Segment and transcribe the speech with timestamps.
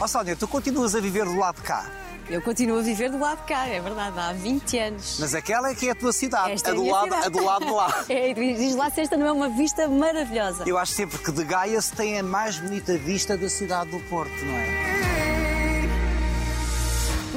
[0.00, 1.84] Ó Sónia, tu continuas a viver do lado de cá.
[2.30, 5.16] Eu continuo a viver do lado de cá, é verdade, há 20 anos.
[5.18, 7.04] Mas aquela é que é a tua cidade, Esta a, é a do minha lado,
[7.06, 7.26] cidade.
[7.26, 8.04] a do lado de lá.
[8.08, 10.64] É, diz lá se esta não é uma vista maravilhosa.
[10.66, 13.98] Eu acho sempre que de Gaia se tem a mais bonita vista da cidade do
[14.10, 14.97] Porto, não é?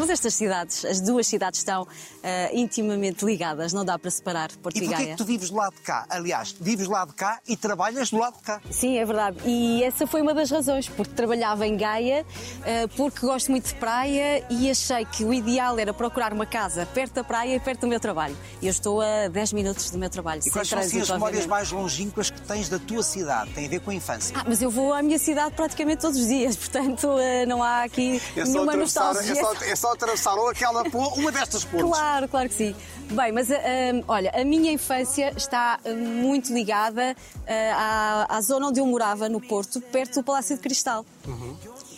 [0.02, 1.88] Mas estas cidades, as duas cidades estão
[2.24, 5.12] ah, intimamente ligadas, não dá para separar Porto E e, porquê Gaia.
[5.12, 6.08] que tu vives lado de cá?
[6.10, 8.60] Aliás, vives lado de cá e trabalhas do lado de cá.
[8.72, 9.38] Sim, é verdade.
[9.46, 12.26] E essa foi uma das razões, porque trabalhava em Gaia,
[12.62, 16.84] ah, porque gosto muito de praia e achei que o ideal era procurar uma casa
[16.88, 18.36] perto da praia e perto do meu trabalho.
[18.60, 20.42] E eu estou a 10 minutos do meu trabalho.
[20.44, 23.52] E quais são assim, as memórias mais longínquas que tens da tua cidade?
[23.52, 24.36] Tem a ver com a infância.
[24.36, 27.84] Ah, mas eu vou à minha cidade praticamente todos os dias, portanto ah, não há
[27.84, 29.34] aqui nenhuma nostalgia.
[29.68, 31.88] é só atravessar ou aquela uma destas pontes.
[31.88, 32.76] Claro, claro que sim.
[33.12, 37.16] Bem, mas ah, ah, olha, a minha infância está ah, muito ligada
[37.48, 41.06] ah, à, à zona onde eu morava, no Porto, perto do Palácio de Cristal.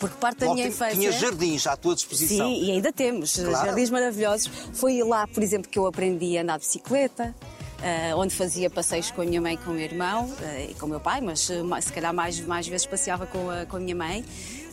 [0.00, 0.94] Porque parte da Bom, minha infância.
[0.96, 2.48] Tinha jardins à tua disposição.
[2.48, 3.66] Sim, e ainda temos Claro.
[3.66, 4.50] jardins maravilhosos.
[4.74, 7.34] Foi lá, por exemplo, que eu aprendi a andar de bicicleta.
[7.82, 10.74] ah, onde fazia passeios com a minha mãe e com o meu irmão ah, e
[10.74, 13.76] com o meu pai, mas mais- se calhar mais, mais vezes passeava com a, com
[13.76, 14.24] a minha mãe.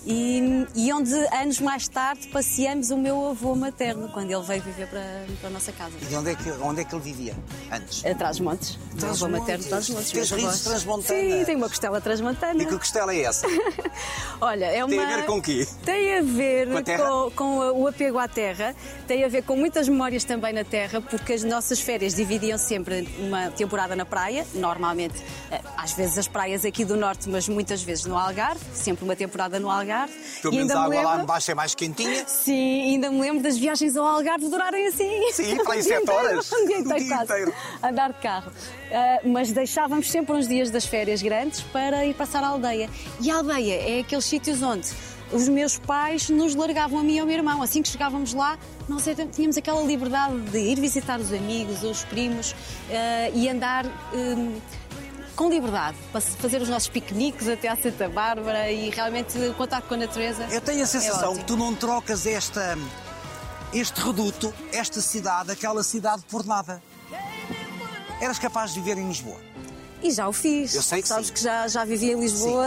[0.06, 4.88] E, e onde anos mais tarde passeamos o meu avô materno, quando ele veio viver
[4.88, 5.94] para, para a nossa casa.
[6.10, 7.36] E onde é, que, onde é que ele vivia
[7.72, 8.04] antes?
[8.04, 8.80] Atrás de montes.
[8.94, 10.12] O meu avô materno atrás de montes.
[10.12, 11.06] Tens raízes transmontanas.
[11.24, 12.64] Sim, tem uma costela transmontana.
[12.64, 13.46] E que costela é essa?
[14.42, 14.90] Olha, é uma...
[14.90, 15.68] Tem a ver com o quê?
[15.86, 18.76] Tem a ver Com com, com o apego à terra,
[19.08, 23.08] tem a ver com muitas memórias também na terra, porque as nossas férias dividiam sempre
[23.20, 25.22] uma temporada na praia, normalmente,
[25.52, 29.16] eh, às vezes as praias aqui do Norte, mas muitas vezes no Algarve, sempre uma
[29.16, 29.91] temporada no Algarve.
[30.42, 32.24] Pelo E menos a água lá lembro- embaixo é mais quentinha.
[32.28, 35.32] Sim, ainda me lembro das viagens ao Algarve durarem assim.
[35.34, 36.52] Sim, para aí sete inteiro, horas.
[36.52, 37.54] Um dia inteiro, quase.
[37.84, 38.52] Andar de carro.
[38.92, 42.90] Ah, mas deixávamos sempre uns dias das férias grandes para ir passar à aldeia.
[43.20, 44.88] E a aldeia é aqueles sítios onde
[45.32, 47.62] os meus pais nos largavam a mim e ao meu irmão.
[47.62, 52.54] Assim que chegávamos lá, nós tínhamos aquela liberdade de ir visitar os amigos, os primos
[52.90, 53.86] ah, e andar.
[54.14, 54.60] hum,
[55.42, 59.88] com liberdade, para fazer os nossos piqueniques até à Santa Bárbara e realmente o contato
[59.88, 60.46] com a natureza.
[60.52, 61.40] Eu tenho a sensação ótimo.
[61.40, 62.78] que tu não trocas esta,
[63.74, 66.80] este reduto, esta cidade, aquela cidade por nada.
[68.22, 69.51] Eras capaz de viver em Lisboa.
[70.04, 70.74] E já o fiz.
[70.74, 71.34] Eu sei que Sabes sim.
[71.34, 72.66] que já, já vivi em Lisboa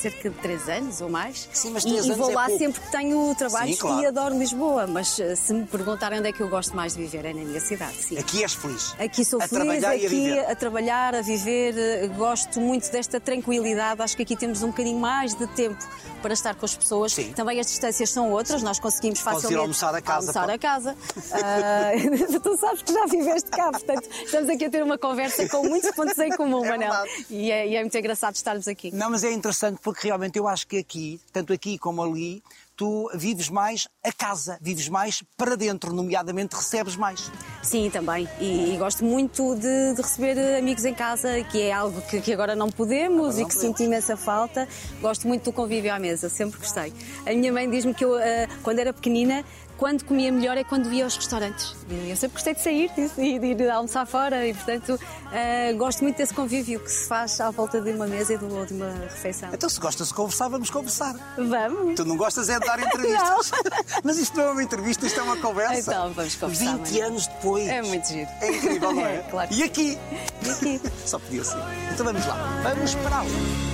[0.00, 1.48] cerca de três anos ou mais.
[1.52, 2.58] Sim, mas E- três e, anos vou é lá pouco.
[2.58, 4.00] sempre que tenho trabalhos Sim, claro.
[4.02, 4.86] e adoro Lisboa.
[4.86, 7.40] Mas eh, se me perguntarem onde é que eu gosto mais de viver, é na
[7.44, 8.18] minha cidade, sim.
[8.18, 8.94] Aqui és feliz.
[8.98, 10.40] Aqui sou a feliz, e a aqui viver.
[10.50, 11.74] a trabalhar, a viver.
[11.78, 14.02] eh, Gosto muito desta tranquilidade.
[14.02, 15.78] Acho que aqui temos um bocadinho mais de tempo
[16.20, 17.12] para estar com as pessoas.
[17.12, 17.32] Sim.
[17.32, 20.52] Também as distâncias são outras, nós conseguimos Podes ir facilmente almoçar a casa, almoçar pode.
[20.52, 20.96] a casa.
[21.32, 21.90] Ah,
[22.42, 25.90] tu sabes que já viveste cá, portanto, estamos aqui a ter uma conversa com muitos
[25.92, 27.04] pontos em comum, Manel.
[27.30, 28.90] E é, e é muito engraçado estarmos aqui.
[28.92, 32.42] Não, mas é interessante porque realmente eu acho que aqui, tanto aqui como ali,
[32.76, 37.30] tu vives mais a casa, vives mais para dentro, nomeadamente recebes mais.
[37.62, 38.28] Sim, também.
[38.40, 42.32] E, e gosto muito de, de receber amigos em casa, que é algo que, que
[42.32, 43.76] agora não podemos não e que podemos.
[43.78, 44.66] sinto imensa falta.
[45.00, 46.92] Gosto muito do convívio à mesa, sempre gostei.
[47.26, 49.44] A minha mãe diz-me que eu, eh, quando era pequenina,
[49.82, 51.74] quando comia melhor é quando ia aos restaurantes.
[51.90, 54.96] Eu sempre gostei de sair disso, e de ir almoçar fora e, portanto,
[55.32, 58.44] eh, gosto muito desse convívio que se faz à volta de uma mesa e de
[58.44, 58.64] uma,
[59.10, 59.48] refeição.
[59.52, 61.16] Então, se gostas de conversar, vamos conversar.
[61.36, 61.96] Vamos!
[61.96, 63.50] Tu não gostas é de dar entrevistas.
[64.04, 65.90] Mas isto não é uma entrevista, isto é uma conversa.
[65.90, 67.06] Então, vamos conversar, 20 Manuel.
[67.08, 67.68] anos depois.
[67.68, 68.30] É muito giro.
[68.40, 69.16] É incrível, não é?
[69.18, 69.52] É, claro.
[69.52, 69.98] E aqui?
[70.46, 70.80] E aqui?
[71.04, 71.58] Só podia ser.
[71.92, 72.62] Então vamos lá.
[72.62, 73.71] Vamos para ali.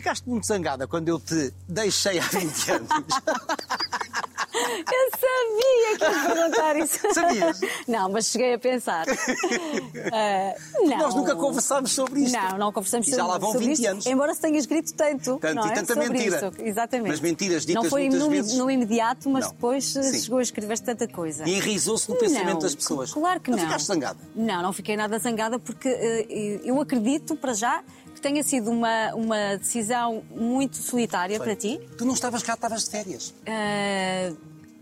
[0.00, 2.88] Ficaste muito zangada quando eu te deixei há 20 anos.
[4.52, 7.14] Eu sabia que ia perguntar isso.
[7.14, 7.60] Sabias?
[7.86, 9.04] Não, mas cheguei a pensar.
[10.80, 10.98] Não.
[10.98, 12.32] Nós nunca conversámos sobre isto.
[12.32, 14.06] Não, não conversamos E já sobre, lá vão sobre 20 isto, anos.
[14.06, 15.38] Embora se tenha escrito tanto.
[15.38, 15.74] Tanto, e é?
[15.74, 16.36] tanta sobre mentira.
[16.36, 16.62] Isso.
[16.62, 17.08] Exatamente.
[17.08, 18.56] Mas mentiras ditas Não foi muitas no, vezes.
[18.56, 19.52] no imediato, mas Não.
[19.52, 20.18] depois eh, Sim.
[20.18, 21.46] chegou a escrever-se tanta coisa.
[21.46, 23.12] E enraizou-se no pensamento Não, das pessoas.
[23.12, 23.58] Claro que não.
[23.58, 23.64] não.
[23.66, 24.18] ficaste zangada?
[24.34, 27.82] Não, não fiquei nada zangada porque eh, eu acredito, para já,
[28.20, 31.80] que tenha sido uma, uma decisão muito solitária para ti.
[31.96, 33.34] Tu não estavas cá, estavas de férias.
[33.46, 34.32] Ah,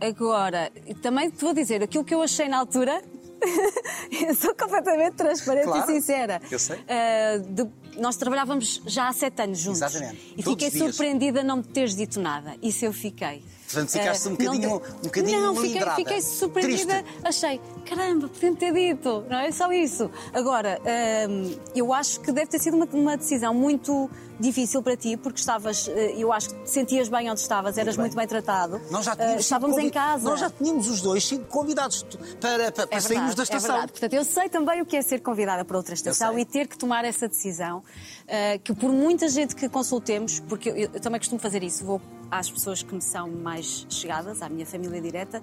[0.01, 3.01] agora, também te vou dizer aquilo que eu achei na altura.
[4.11, 6.43] eu sou completamente transparente Claro, e sincera.
[6.51, 6.81] eu sei.
[6.89, 7.69] Ah, de-
[8.01, 9.81] nós trabalhava já há sete anos juntos.
[9.83, 10.35] Exatamente.
[10.37, 12.57] E Todos fiquei surpreendida não me teres dito nada.
[12.61, 13.45] Isso eu fiquei.
[13.71, 17.03] Portanto, ficaste um bocadinho, um bocadinho Não, fiquei, fiquei surpreendida.
[17.03, 17.19] Triste.
[17.23, 20.11] Achei, caramba, podia ter dito, não é só isso.
[20.33, 20.81] Agora,
[21.29, 24.09] hum, eu acho que deve ter sido uma, uma decisão muito
[24.41, 28.05] difícil para ti, porque estavas, eh, eu acho que sentias bem onde estavas, eras bem.
[28.05, 28.81] muito bem tratado.
[28.91, 30.25] Nós já Eh, tínhamos sido estávamos em convi- casa.
[30.31, 32.05] Nós já tínhamos os dois convidados
[32.41, 33.71] para, para, para É sairmos da É estação.
[33.71, 33.93] verdade.
[33.93, 36.79] Portanto, eu sei também o que é ser convidada para outra estação e ter que
[36.79, 37.83] tomar essa decisão,
[38.29, 42.01] eh, que por muita gente que consultemos, porque eu, eu também costumo fazer isso, vou
[42.31, 45.43] às pessoas que me são mais chegadas, à minha família direta,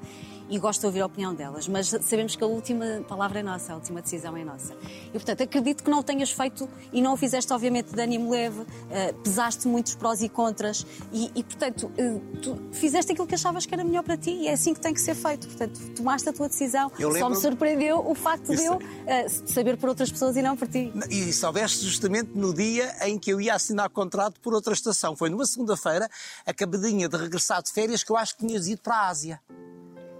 [0.49, 3.73] e gosto de ouvir a opinião delas, mas sabemos que a última palavra é nossa,
[3.73, 4.73] a última decisão é nossa.
[5.07, 8.29] E, portanto, acredito que não o tenhas feito e não o fizeste, obviamente, de ânimo
[8.31, 13.35] leve, eh, pesaste muitos prós e contras e, e, portanto, eh, tu fizeste aquilo que
[13.35, 15.47] achavas que era melhor para ti e é assim que tem que ser feito.
[15.47, 16.91] Portanto, tomaste a tua decisão.
[16.99, 20.41] Eu Só me lembro- surpreendeu o facto de eu eh, saber por outras pessoas e
[20.41, 20.91] não por ti.
[21.09, 25.15] E soubeste justamente no dia em que eu ia assinar contrato por outra estação.
[25.15, 26.07] Foi numa segunda-feira,
[26.45, 29.39] acabadinha de regressar de férias, que eu acho que tinhas ido para a Ásia.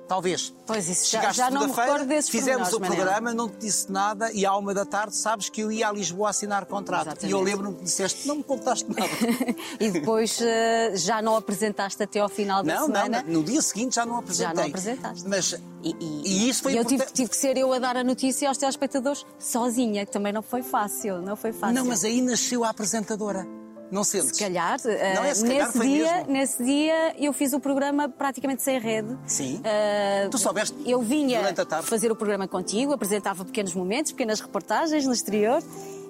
[0.08, 0.54] Talvez.
[0.68, 3.92] Pois, isso já- Chegaste já não me recordo desses Fizemos o programa, não te disse
[3.92, 7.08] nada e à uma da tarde sabes que eu ia a Lisboa assinar contrato.
[7.08, 7.28] Exatamente.
[7.28, 9.10] E eu lembro-me que disseste, não me contaste nada.
[9.80, 13.24] e depois eh, já não apresentaste até ao final da não, não, semana.
[13.28, 14.56] no dia seguinte já não apresentei.
[14.56, 15.28] Já não apresentaste.
[15.28, 15.54] Mas,
[15.84, 18.04] E, e- e isso foi e eu tive, tive que ser eu a dar a
[18.04, 21.76] notícia aos telespectadores sozinha, que também não foi fácil, não foi fácil.
[21.76, 23.46] Não, mas aí nasceu a apresentadora.
[23.92, 24.36] Não sentes?
[24.36, 26.32] Se calhar, eh, Não é se calhar, nesse, dia, mesmo.
[26.34, 29.16] nesse dia eu fiz o programa praticamente sem rede.
[29.28, 29.62] Sim.
[29.64, 31.88] Eh, Tu soubeste Eu vinha durante a tarde?
[31.88, 35.62] fazer o programa contigo, apresentava pequenos momentos, pequenas reportagens no exterior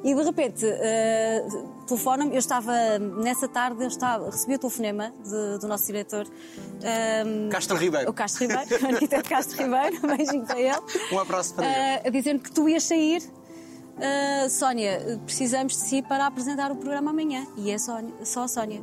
[0.04, 1.46] e de repente eh,
[1.88, 2.32] telefona-me.
[2.32, 6.26] Eu estava, nessa tarde, eu estava, recebi o telefonema de- do nosso diretor.
[6.82, 8.10] eh, Castro Ribeiro.
[8.10, 10.80] O Castro Ribeiro, o Anitta Castro Ribeiro, um beijinho para ele.
[11.12, 11.76] Um abraço para ele.
[11.76, 13.22] Eh, a dizer-me que tu ias sair.
[13.96, 17.48] Uh, Sónia, precisamos de si para apresentar o programa amanhã.
[17.56, 18.82] E é Sónia, só a Sónia.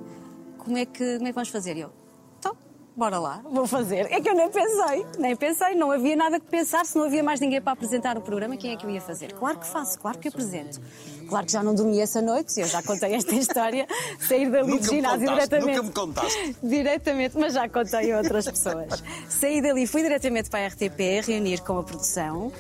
[0.59, 1.77] Como é, que, como é que vamos fazer?
[1.77, 1.91] Eu,
[2.39, 2.57] então,
[2.97, 4.11] bora lá, vou fazer.
[4.11, 7.23] É que eu nem pensei, nem pensei, não havia nada que pensar, se não havia
[7.23, 9.33] mais ninguém para apresentar o programa, quem é que eu ia fazer?
[9.35, 10.81] Claro que faço, claro que apresento.
[11.29, 13.87] Claro que já não dormi essa noite, eu já contei esta história,
[14.19, 15.67] sair dali do ginásio contaste, diretamente.
[15.67, 16.57] nunca me contaste.
[16.63, 19.03] Diretamente, mas já contei a outras pessoas.
[19.29, 22.53] Saí dali, fui diretamente para a RTP reunir com a produção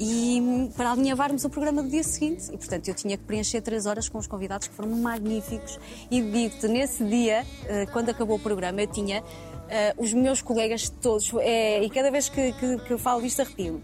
[0.00, 2.46] e para alinhavarmos o programa do dia seguinte.
[2.52, 5.78] E, portanto, eu tinha que preencher três horas com os convidados que foram magníficos.
[6.10, 9.22] E digo-te, nesse dia, eh, quando acabou o programa, eu tinha
[9.68, 13.40] eh, os meus colegas todos, eh, e cada vez que, que, que eu falo disto
[13.40, 13.80] arrepio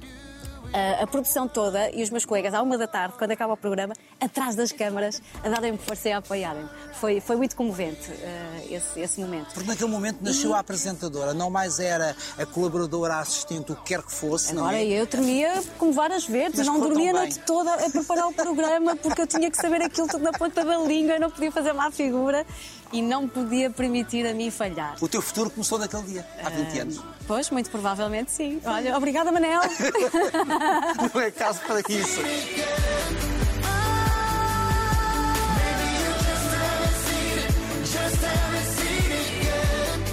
[0.72, 3.56] a, a produção toda e os meus colegas, à uma da tarde, quando acaba o
[3.56, 6.68] programa, atrás das câmaras, a darem-me força e a apoiarem-me.
[6.94, 9.52] Foi, foi muito comovente eh, esse, esse momento.
[9.54, 13.82] Porque naquele momento nasceu a apresentadora, não mais era a colaboradora, a assistente, o que
[13.82, 14.54] quer que fosse.
[14.54, 14.86] não Agora é?
[14.86, 18.96] eu tremia como várias vezes, Mas não dormia a noite toda a preparar o programa
[18.96, 21.72] porque eu tinha que saber aquilo tudo na ponta da língua, eu não podia fazer
[21.72, 22.46] má figura
[22.92, 24.96] e não podia permitir a mim falhar.
[25.00, 26.82] O teu futuro começou naquele dia, há 20 Ah.
[26.82, 27.00] anos.
[27.26, 28.60] Pois, muito provavelmente sim.
[28.64, 29.60] Olha, obrigada Manel.
[31.14, 32.20] Não é caso para isso.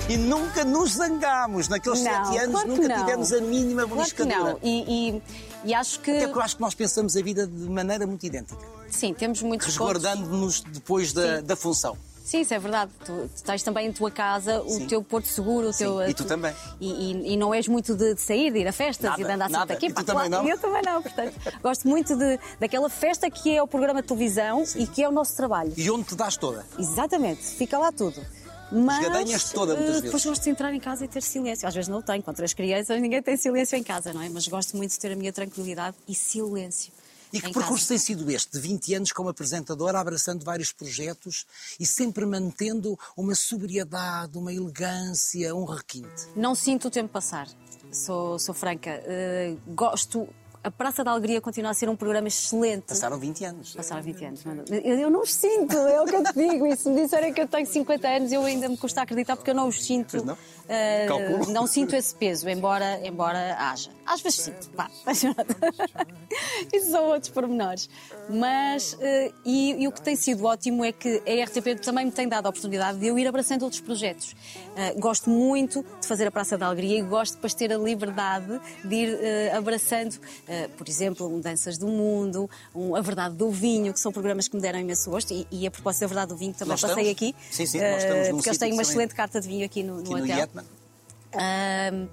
[0.08, 1.68] E nunca nos zangámos.
[1.68, 2.98] Naqueles Não, sete anos claro nunca não.
[3.06, 4.38] tivemos a mínima Claro beliscadura.
[4.54, 4.60] não.
[4.64, 5.22] E, e,
[5.66, 6.10] e acho que.
[6.10, 8.58] Até porque eu acho que nós pensamos a vida de maneira muito idêntica,
[8.90, 11.44] Sim, temos muitos resguardando-nos depois da, Sim.
[11.44, 11.96] da função.
[12.30, 12.92] Sim, isso é verdade.
[13.04, 14.86] Tu, tu tens também em tua casa o Sim.
[14.86, 16.08] teu porto seguro, o Sim, teu.
[16.08, 16.54] e tu também.
[16.80, 19.32] E, e- não és muito de, de sair, de ir a festas Nada, e de
[19.32, 19.86] andar sempre aqui.
[19.88, 20.48] E tu também não?
[20.48, 21.34] Eu também não, portanto.
[21.64, 25.12] gosto muito de, daquela festa que é o programa de televisão e que é o
[25.12, 25.74] nosso trabalho.
[25.76, 26.64] E onde te dás toda?
[26.78, 28.24] Exatamente, fica lá tudo.
[28.72, 30.04] Mas Esgadanhas toda, muitas eh, vezes.
[30.04, 31.68] depois gosto de entrar em casa e ter silêncio.
[31.68, 34.30] Às vezes não tenho, com três crianças ninguém tem silêncio em casa, não é?
[34.30, 36.94] Mas gosto muito de ter a minha tranquilidade e silêncio.
[37.32, 41.46] E que percurso tem sido este, de 20 anos como apresentadora, abraçando vários projetos
[41.80, 46.28] e sempre mantendo uma sobriedade, uma elegância, um requinte?
[46.36, 47.48] Não sinto o tempo passar,
[47.92, 49.02] sou, sou franca.
[49.06, 50.28] Eh, gosto.
[50.62, 52.88] A Praça da Alegria continua a ser um programa excelente.
[52.88, 53.76] Passaram 20 anos.
[53.76, 54.44] Passaram 20 anos.
[54.44, 56.68] mas Eu, eu não os sinto, é o que eu te digo.
[56.68, 59.52] E se me disserem que eu tenho 50 anos, eu ainda me custa acreditar porque
[59.52, 60.12] eu não os sinto.
[60.12, 60.38] Pois não?
[61.08, 61.52] Calculo.
[61.52, 63.90] não sinto esse peso, embora, embora haja.
[64.06, 64.90] Às vezes sinto, pá.
[66.72, 67.90] Isso são outros pormenores.
[68.30, 72.12] Mas, eh, e, e o que tem sido ótimo é que a RTP também me
[72.12, 74.36] tem dado a oportunidade de eu ir abraçando outros projetos.
[74.76, 77.78] Eh, gosto muito de fazer a Praça da Alegria e gosto depois de ter a
[77.78, 80.20] liberdade de ir abraçando,
[80.50, 84.48] eh, por exemplo, um Danças do Mundo, um A Verdade do Vinho, que são programas
[84.48, 85.32] que me deram imenso gosto.
[85.32, 87.34] E, e a propósito da Verdade do Vinho, também Nós passei estamos?
[87.34, 87.56] aqui.
[87.56, 89.84] Sim, sim, eh, nós estamos num Porque eles têm uma excelente carta de vinho aqui
[89.84, 90.38] no, no Aqui no hotel.
[90.40, 90.66] Yetman.
[91.34, 92.08] Ahm,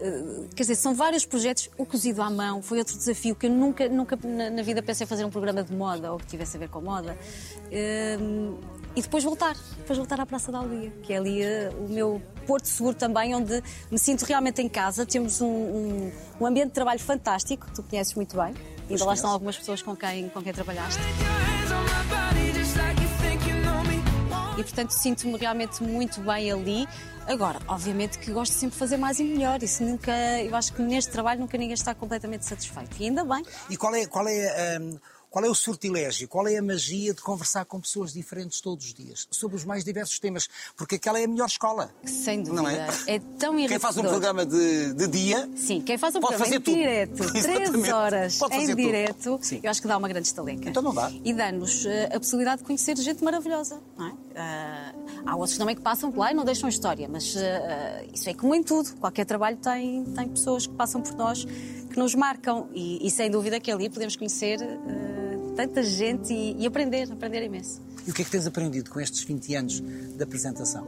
[0.00, 1.70] eh, quer dizer, são vários projetos.
[1.78, 5.06] O cozido à mão foi outro desafio que eu nunca, nunca na, na vida pensei
[5.06, 7.16] fazer um programa de moda ou que tivesse a ver com moda.
[8.98, 12.20] E depois voltar, depois voltar à Praça da Alegria, que é ali eh, o meu
[12.48, 15.04] porto seguro também, onde me sinto realmente em casa.
[15.04, 18.54] Temos um, um, um ambiente de trabalho fantástico, tu conheces muito bem.
[18.88, 20.98] Ainda lá estão algumas pessoas com quem, com quem trabalhaste.
[24.56, 26.88] E portanto sinto-me realmente muito bem ali.
[27.26, 29.62] Agora, obviamente que gosto sempre de fazer mais e melhor.
[29.62, 30.10] Isso nunca,
[30.42, 32.96] eu acho que neste trabalho nunca ninguém está completamente satisfeito.
[32.98, 33.44] E ainda bem.
[33.68, 34.98] E qual é, qual é um
[35.30, 36.26] qual é o sortilégio?
[36.26, 39.28] Qual é a magia de conversar com pessoas diferentes todos os dias?
[39.30, 40.48] Sobre os mais diversos temas.
[40.76, 41.90] Porque aquela é a melhor escola.
[42.04, 42.62] Sem dúvida.
[42.62, 42.88] Não é?
[43.06, 45.48] é tão Quem faz um programa de, de dia.
[45.56, 46.74] Sim, quem faz um programa em tudo.
[46.74, 50.68] direto, três horas em direto, eu acho que dá uma grande estaleca.
[50.68, 51.10] Então não dá.
[51.24, 53.80] E dá-nos uh, a possibilidade de conhecer gente maravilhosa.
[53.96, 54.10] Não é?
[54.10, 57.38] Uh, há outros também que passam por lá e não deixam história, mas uh,
[58.14, 58.94] isso é como em tudo.
[58.96, 61.46] Qualquer trabalho tem, tem pessoas que passam por nós
[61.98, 64.60] que nos marcam e, e sem dúvida que ali podemos conhecer
[65.56, 67.82] tanta gente e, e, aprender, aprender imenso.
[68.06, 70.84] E o que é que tens aprendido com estes 20 anos de apresentação?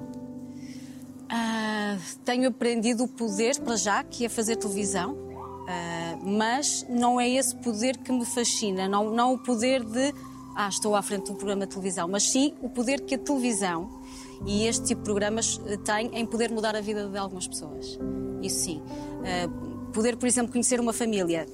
[1.27, 7.29] Uh, tenho aprendido o poder, para já, que é fazer televisão, uh, mas não é
[7.29, 10.15] esse poder que me fascina, não, não o poder de,
[10.55, 13.19] ah, estou à frente de um programa de televisão, mas sim o poder que a
[13.19, 14.01] televisão
[14.47, 17.99] e este tipo de programas eh, têm em poder mudar a vida de algumas pessoas.
[18.43, 18.81] Isso sim.
[18.81, 21.47] Uh, poder, por exemplo, conhecer uma família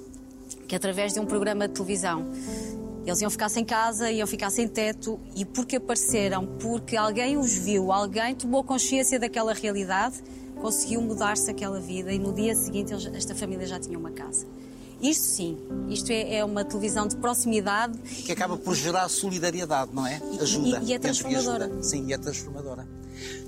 [0.68, 2.26] que através de um programa de televisão
[3.06, 7.54] eles iam ficar sem casa, iam ficar sem teto e porque apareceram, porque alguém os
[7.54, 10.16] viu, alguém tomou consciência daquela realidade,
[10.60, 14.44] conseguiu mudar-se aquela vida e no dia seguinte esta família já tinha uma casa.
[15.00, 17.96] Isto sim, isto é, é, uma televisão de proximidade.
[17.98, 20.20] Que acaba por gerar solidariedade, não é?
[20.40, 20.80] Ajuda.
[20.82, 21.82] E, e é transformadora.
[21.82, 22.88] Sim, e é transformadora.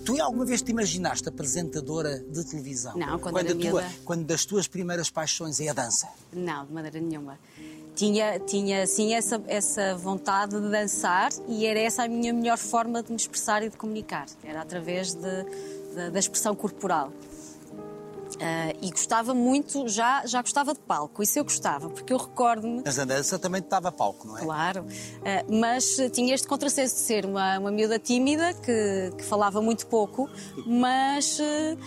[0.05, 2.97] Tu alguma vez te imaginaste apresentadora de televisão?
[2.97, 6.09] Não, quando, quando, tua, quando das tuas primeiras paixões é a dança?
[6.33, 7.39] Não, de maneira nenhuma
[7.99, 13.03] tinha, tinha sim essa, essa vontade de dançar e era essa a minha melhor forma
[13.03, 14.27] de me expressar e de comunicar.
[14.45, 15.45] Era através de,
[15.95, 17.13] de, da expressão corporal.
[18.37, 22.83] Uh, e gostava muito, já, já gostava de palco, isso eu gostava, porque eu recordo-me.
[22.85, 24.43] Mas a dança também estava palco, não é?
[24.43, 29.63] Claro, uh, mas tinha este contrassenso de ser uma, uma miúda tímida que, que falava
[29.63, 30.29] muito pouco,
[30.67, 31.79] mas uh,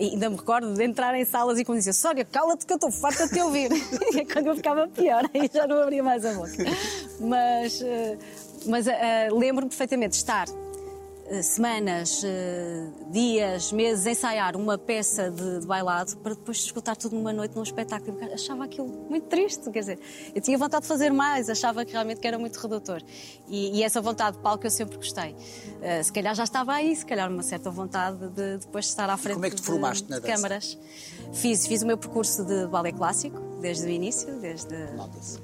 [0.00, 2.90] ainda me recordo de entrar em salas e quando dizia Sónia, cala-te que eu estou
[2.90, 3.70] farta de te ouvir.
[4.14, 6.64] e é quando eu ficava pior, aí já não abria mais a boca.
[7.20, 7.82] Mas,
[8.66, 8.86] mas
[9.32, 10.46] lembro-me perfeitamente de estar
[11.42, 17.32] semanas, eh, dias, meses ensaiar uma peça de, de, bailado para depois escutar tudo numa
[17.32, 18.18] noite num espetáculo.
[18.20, 20.00] Eu achava aquilo muito triste, quer dizer,
[20.34, 23.02] eu tinha vontade de fazer mais, achava que realmente que era muito redutor.
[23.46, 25.32] E, e essa vontade de palco eu sempre gostei.
[25.32, 29.10] Uh, se calhar já estava aí, se calhar uma certa vontade de depois de estar
[29.10, 30.78] à frente como é que te formaste de, na de câmaras.
[31.32, 34.74] Fiz, fiz o meu percurso de balé clássico, desde o início, desde,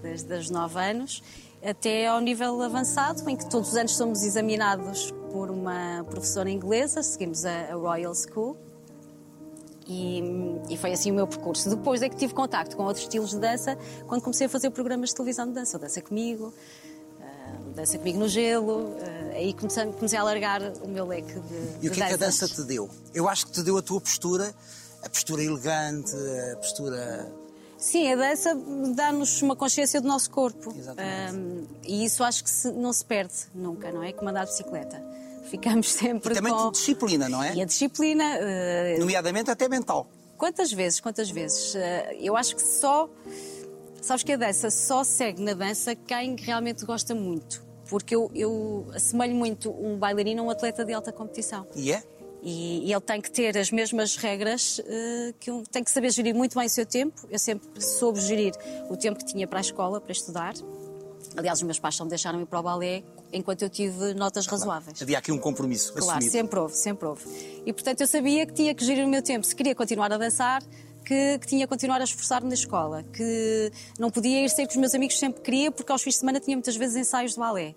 [0.03, 1.23] desde os nove anos
[1.62, 7.03] até ao nível avançado, em que todos os anos somos examinados por uma professora inglesa,
[7.03, 8.57] seguimos a, a Royal School.
[9.85, 10.23] E,
[10.71, 11.69] e, foi assim o meu percurso.
[11.69, 13.76] Depois é que tive contacto com outros estilos de dança,
[14.07, 16.55] quando comecei a fazer programas de televisão de dança, Dança Comigo,
[17.19, 18.97] uh, Dança Comigo no Gelo, uh,
[19.35, 22.17] aí comecei, comecei, a alargar o meu leque de E o que é que a
[22.17, 22.88] dança te deu?
[23.12, 24.55] Eu acho que te deu a tua postura,
[25.03, 26.14] a postura elegante,
[26.53, 27.31] a postura
[27.85, 28.59] Sim, a dança
[28.95, 30.75] dá-nos uma consciência do nosso corpo.
[30.75, 31.37] Exatamente.
[31.37, 34.11] Um, e isso acho que se, não se perde nunca, não é?
[34.11, 35.05] Como andar de bicicleta.
[35.50, 36.71] Ficamos sempre e também com...
[36.71, 37.55] disciplina, não é?
[37.55, 38.25] E a disciplina...
[38.25, 39.00] Uh...
[39.00, 40.07] Nomeadamente até mental.
[40.38, 41.75] Quantas vezes, quantas vezes?
[41.75, 41.79] Uh,
[42.21, 43.07] eu acho que só...
[44.00, 47.62] Sabes que a dança só segue na dança quem realmente gosta muito.
[47.91, 51.67] Porque eu, eu assemelho muito um bailarino a um atleta de alta competição.
[51.76, 52.03] E é?
[52.45, 56.11] E, e, ele tem que ter as mesmas regras, uh, que um, tem que saber
[56.11, 57.27] gerir muito bem o seu tempo.
[57.31, 58.53] Eu sempre soube gerir
[58.91, 60.53] o tempo que tinha para a escola, para estudar.
[61.35, 64.47] Aliás, os meus pais só me deixaram ir para o balé enquanto eu tive notas
[64.47, 65.01] razoáveis.
[65.01, 66.31] Havia aqui um compromisso Claro, assumido.
[66.31, 67.23] sempre houve, sempre houve.
[67.65, 69.47] E, portanto, eu sabia que tinha que gerir o meu tempo.
[69.47, 70.63] Se queria continuar a dançar,
[71.05, 74.73] que, que, tinha que continuar a esforçar-me na escola, que não podia ir sair com
[74.73, 77.39] os meus amigos sempre queria, porque aos fins de semana tinha muitas vezes ensaios de
[77.39, 77.75] balé.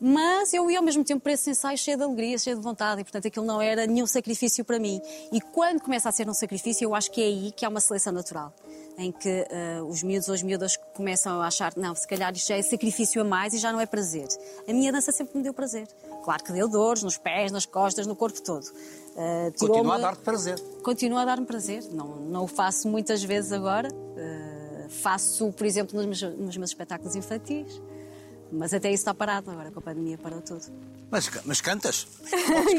[0.00, 3.00] Mas eu ia ao mesmo tempo para esse ensaio cheio de alegria, cheio de vontade,
[3.00, 5.00] e portanto aquilo não era nenhum sacrifício para mim.
[5.32, 7.80] E quando começa a ser um sacrifício, eu acho que é aí que há uma
[7.80, 8.52] seleção natural.
[8.96, 12.48] Em que uh, os miúdos ou as miúdas começam a achar, não, se calhar isto
[12.48, 14.28] já é sacrifício a mais e já não é prazer.
[14.68, 15.88] A minha dança sempre me deu prazer.
[16.22, 18.64] Claro que deu dores nos pés, nas costas, no corpo todo.
[18.64, 20.60] Uh, Continua a dar-te prazer.
[20.82, 21.82] Continua a dar-me prazer.
[21.92, 23.88] Não, não o faço muitas vezes agora.
[23.88, 27.80] Uh, faço, por exemplo, nos meus, nos meus espetáculos infantis.
[28.54, 30.64] Mas até isso está parado agora, com a pandemia parou tudo.
[31.10, 32.06] Mas, mas cantas?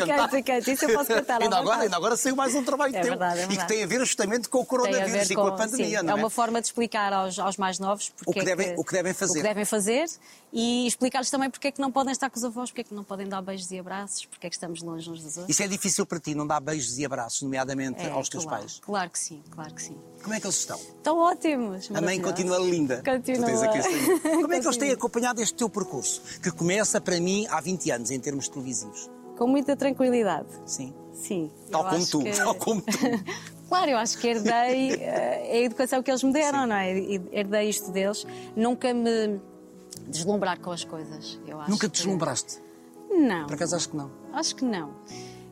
[0.05, 1.41] canto, canto, isso eu posso cantar.
[1.44, 3.12] ainda, agora, ainda agora saiu mais um trabalho é teu.
[3.12, 3.53] Verdade, é verdade.
[3.53, 6.15] E que tem a ver justamente com o coronavírus e com, a pandemia, sim, não
[6.15, 6.17] é?
[6.17, 8.84] É uma forma de explicar aos, aos mais novos o que, é devem, que, o
[8.84, 9.39] que devem fazer.
[9.39, 10.05] O que devem fazer
[10.51, 12.94] e explicar-lhes também porque é que não podem estar com os avós, porque é que
[12.94, 15.50] não podem dar beijos e abraços, porque é que estamos longe uns dos outros.
[15.50, 18.62] Isso é difícil para ti, não dar beijos e abraços, nomeadamente É, aos teus claro,
[18.62, 18.79] pais?
[18.82, 19.98] Claro que sim, claro que sim.
[20.24, 20.77] Como é que eles estão?
[20.77, 21.89] Estão ótimos.
[21.94, 23.03] A mãe continua linda.
[23.03, 23.46] Continua.
[24.24, 26.22] Como é que eles têm acompanhado este teu percurso?
[26.41, 29.10] Que começa, para mim, há 20 anos, em termos televisivos.
[29.38, 30.48] Com muita tranquilidade.
[30.65, 30.93] Sim.
[31.13, 31.51] Sim.
[31.72, 32.89] Tal como tu, que- tal como tu.
[33.67, 36.91] Claro, eu acho que herdei eh, a educação que eles me deram, não é?
[37.31, 38.25] Herdei isto deles.
[38.55, 39.41] Nunca me
[40.07, 41.39] deslumbrar com as coisas.
[41.48, 42.62] Eu acho Nunca te que- deslumbraste?
[43.10, 43.48] Não.
[43.48, 44.12] Por acaso acho que não.
[44.34, 44.91] Acho que não.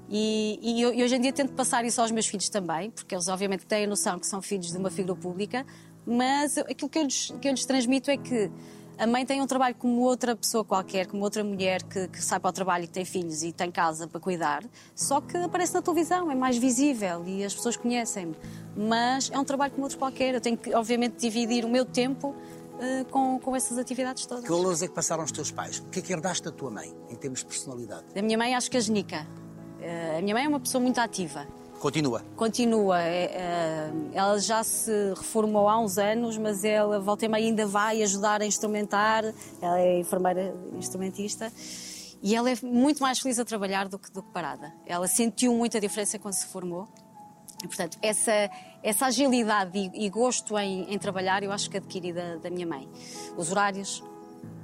[0.10, 3.28] E, e e hoje em dia tento passar isso aos meus filhos também, porque eles
[3.28, 5.66] obviamente têm a noção que são filhos de uma figura pública,
[6.06, 8.52] mas aquilo que eu lhes, que eu lhes transmito é que
[8.98, 12.40] a mãe tem um trabalho como outra pessoa qualquer, como outra mulher que, que sai
[12.40, 14.64] para o trabalho e que tem filhos e tem casa para cuidar,
[14.96, 18.36] só que aparece na televisão, é mais visível e as pessoas conhecem-me.
[18.76, 20.34] Mas é um trabalho como outro qualquer.
[20.34, 22.34] Eu tenho que, obviamente, dividir o meu tempo
[22.80, 24.44] eh, com, com essas atividades todas.
[24.44, 25.80] Que valores é que passaram os teus pais?
[25.80, 28.06] O que é que herdaste da tua mãe, em termos de personalidade?
[28.16, 29.28] A minha mãe acho que a genica.
[29.80, 31.48] Eh, A minha mãe é uma pessoa muito ativa.
[31.84, 32.24] Continua.
[32.38, 33.02] Continua.
[33.02, 38.02] é, é, ela já se reformou há uns anos, mas ela volta e ainda vai
[38.02, 39.26] ajudar a instrumentar.
[39.62, 41.52] Ela é enfermeira instrumentista.
[42.22, 44.74] E ela é muito mais feliz a trabalhar do que, do que parada.
[44.86, 46.88] Ela sentiu muita diferença quando se formou.
[47.62, 48.50] E, portanto, essa,
[48.82, 52.66] essa agilidade e, e gosto em, em trabalhar eu acho que adquiri da, da minha
[52.66, 52.88] mãe.
[53.36, 54.02] Os horários,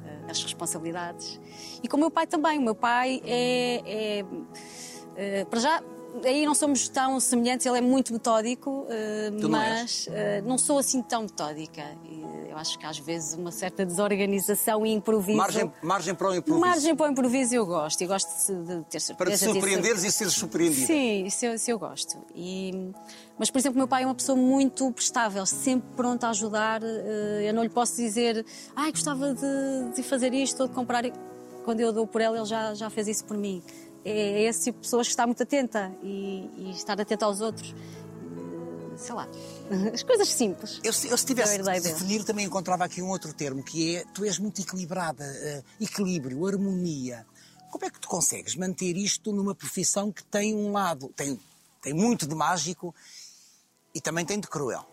[0.05, 1.37] eh, as responsabilidades.
[1.83, 2.57] E com o meu pai também.
[2.57, 3.81] O meu pai é.
[3.85, 4.25] é,
[5.17, 5.83] eh, para já,
[6.23, 10.77] aí não somos tão semelhantes, ele é muito metódico, eh, não mas eh, não sou
[10.77, 11.83] assim tão metódica.
[12.05, 15.37] E eu acho que às vezes uma certa desorganização e improviso.
[15.37, 16.65] Margem, margem para o improviso.
[16.65, 18.01] Margem para o improviso eu gosto.
[18.01, 19.15] E gosto de, ter surpresa.
[19.15, 20.87] Para te surpreenderes e seres surpreendida.
[20.87, 22.17] Sim, isso eu, isso eu gosto.
[22.35, 22.91] E-
[23.37, 26.81] mas, por exemplo, o meu pai é uma pessoa muito prestável, sempre pronta a ajudar.
[26.83, 31.05] eh, Eu não lhe posso dizer, ai, gostava de, de fazer isto ou de comprar.
[31.05, 31.13] i-".
[31.63, 33.61] Quando eu dou por ela, ele já, já fez isso por mim.
[34.11, 37.73] É esse tipo de pessoas que está muito atenta e, e estar atenta aos outros.
[38.97, 39.27] Sei lá,
[39.93, 40.79] as coisas simples.
[40.83, 41.79] Eu, se- eu se tivesse dele.
[41.79, 46.45] definir, também encontrava aqui um outro termo, que é tu és muito equilibrada, eh, equilíbrio,
[46.45, 47.25] harmonia.
[47.71, 51.39] Como é que tu consegues manter isto numa profissão que tem um lado, tem,
[51.81, 52.93] tem muito de mágico
[53.93, 54.85] e também tem de cruel?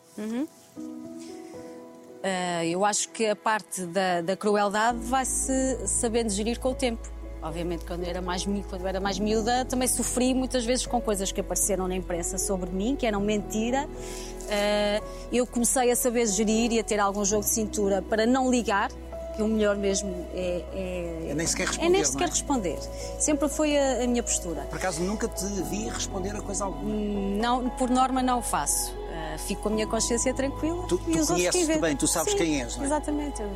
[2.23, 5.53] Uh, eu acho que a parte da, da crueldade vai-se
[5.87, 7.09] sabendo gerir com o tempo.
[7.47, 11.31] Obviamente, quando era mais, quando eu era mais miúda, também sofri muitas vezes com coisas
[11.31, 13.87] que apareceram na imprensa sobre mim, que eram mentira.
[13.87, 18.51] Uh, eu comecei a saber gerir e a ter algum jogo de cintura para não
[18.51, 18.91] ligar,
[19.37, 20.65] que o melhor mesmo é.
[20.73, 22.31] é É nem sequer é responder, nem não sequer é?
[22.31, 22.79] responder.
[23.21, 24.63] Sempre foi a, a minha postura.
[24.63, 26.93] Por acaso nunca te vi responder a coisa alguma.
[26.93, 28.93] Não, por norma, não o faço.
[28.93, 30.87] Uh, fico com a minha consciência tranquila.
[30.89, 31.29] Tu- e tu os
[31.67, 31.81] vêem.
[31.81, 32.87] bem, tu sabes Sim, quem és, não é?
[32.87, 33.51] Exatamente, eu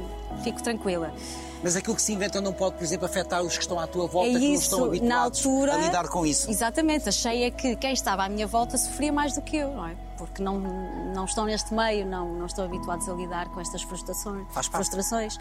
[0.45, 1.13] fico tranquila.
[1.63, 4.07] Mas aquilo que se inventa não pode, por exemplo, afetar os que estão à tua
[4.07, 5.75] volta, é que não estão habituados altura.
[5.75, 6.51] a lidar com isso.
[6.51, 9.87] Exatamente, achei é que quem estava à minha volta sofria mais do que eu, não
[9.87, 9.97] é?
[10.17, 14.47] Porque não, não estão neste meio, não, não estão habituados a lidar com estas frustrações.
[14.51, 14.85] Faz parte.
[14.85, 15.39] frustrações.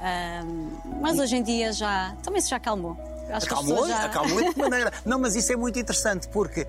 [0.00, 0.68] Ahm,
[1.00, 2.14] mas hoje em dia já.
[2.22, 2.96] Também se já acalmou.
[3.28, 4.04] Acho Acalmou, já...
[4.04, 4.92] acalmou de maneira?
[5.04, 6.66] Não, mas isso é muito interessante porque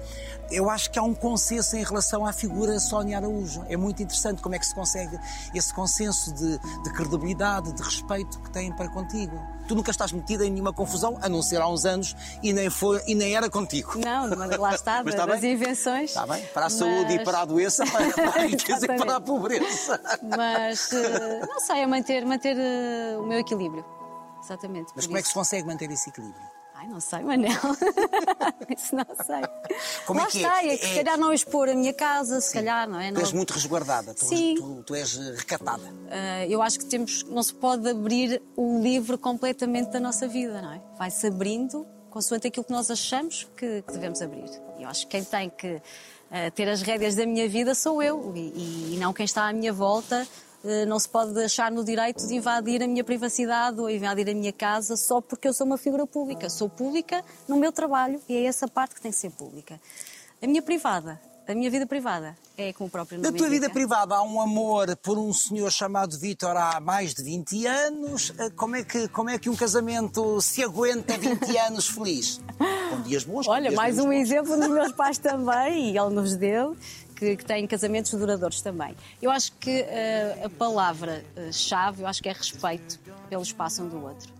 [0.49, 3.63] eu acho que há um consenso em relação à figura Sónia Araújo.
[3.69, 5.17] É muito interessante como é que se consegue
[5.53, 9.39] esse consenso de, de credibilidade, de respeito que têm para contigo.
[9.67, 12.69] Tu nunca estás metida em nenhuma confusão, a não ser há uns anos, e nem,
[12.69, 13.93] foi, e nem era contigo.
[13.97, 15.53] Não, mas lá está, Mas está das bem.
[15.53, 16.09] invenções.
[16.11, 16.41] Está bem?
[16.53, 19.19] Para a saúde e mas- para a doença, para, para a riqueza e para a
[19.21, 19.99] pobreza.
[20.23, 23.83] Mas eh, não sei, é manter, manter eh, o meu equilíbrio.
[24.47, 24.91] Exatamente.
[24.95, 25.33] Mas como é que isso.
[25.33, 26.41] se consegue manter esse equilíbrio?
[26.79, 27.51] Ai, não sei, Manel.
[28.69, 29.41] Isso não sei.
[30.05, 30.41] Como é Lá que é?
[30.41, 33.07] está, é que É- se calhar não expor a minha casa, se calhar, não é?
[33.07, 34.55] Tu Não- és muito resguardada, tu, Sim.
[34.57, 35.91] tu- tu és recatada.
[36.11, 40.61] Ah, eu acho que temos, não se pode abrir o livro completamente da nossa vida,
[40.61, 40.81] não é?
[40.97, 44.49] Vai-se abrindo consoante aquilo que nós achamos que, que devemos abrir.
[44.79, 45.81] Eu acho que quem tem que
[46.29, 49.53] ah, ter as rédeas da minha vida sou eu e, e não quem está à
[49.53, 50.27] minha volta.
[50.67, 54.33] Ah, não se pode deixar no direito de invadir a minha privacidade ou invadir a
[54.33, 56.49] minha casa só porque eu sou uma figura pública.
[56.49, 59.79] Sou pública no meu trabalho e é essa parte que tem que ser pública.
[60.41, 63.69] A minha privada, a minha vida privada, é como o próprio Na nome tua vida
[63.69, 68.33] privada há um amor por um senhor chamado Vítor há mais de 20 anos.
[68.37, 72.41] Eh, Como é, que, como é que um casamento se aguenta 20 anos feliz?
[72.89, 74.13] Com dias bons, com Olha, dias mais um bons.
[74.15, 76.75] exemplo dos meus pais também, e ele nos deu,
[77.17, 78.95] que, que têm casamentos duradouros também.
[79.21, 82.99] Eu acho que eh, a palavra-chave, eu acho que é respeito
[83.29, 84.37] pelo espaço um do outro.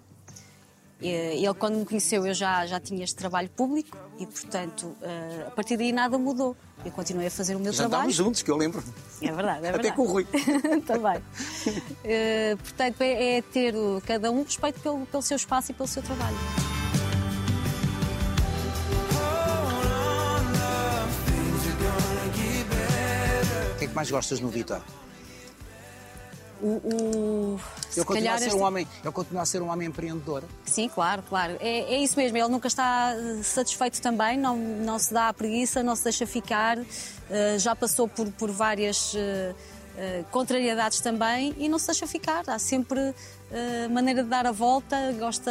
[0.99, 5.51] Ele, quando me conheceu, eu já, já tinha este trabalho público e, portanto, eh, a
[5.51, 6.55] partir daí nada mudou.
[6.83, 8.09] Eu continuei a fazer o meu Já trabalho.
[8.09, 8.83] estávamos juntos, que eu lembro.
[9.21, 9.87] É verdade, é verdade.
[9.87, 10.27] Até com o Rui.
[10.87, 11.21] Também.
[12.03, 16.01] Eh, portanto, é, é ter cada um respeito pelo, pelo seu espaço e pelo seu
[16.01, 16.37] trabalho.
[23.97, 24.79] Mais gostas no Vitor?
[26.61, 27.59] O, o-
[27.95, 30.43] Eu continuo, a ser este- um homem, eu continuo a ser um homem empreendedor.
[30.65, 31.55] Sim, claro, claro.
[31.59, 32.37] É, é isso mesmo.
[32.37, 36.25] Ele nunca está eh, satisfeito também, não, não se dá a preguiça, não se deixa
[36.27, 36.77] ficar.
[37.29, 39.53] Eh, já passou por, por várias eh,
[39.97, 42.43] eh, contrariedades também e não se deixa ficar.
[42.47, 43.13] Há sempre
[43.91, 44.95] maneira de dar a volta.
[45.17, 45.49] Gosta,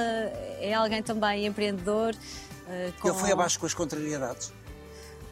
[0.60, 2.14] é alguém também empreendedor.
[3.00, 4.52] com- Ele foi abaixo com as contrariedades.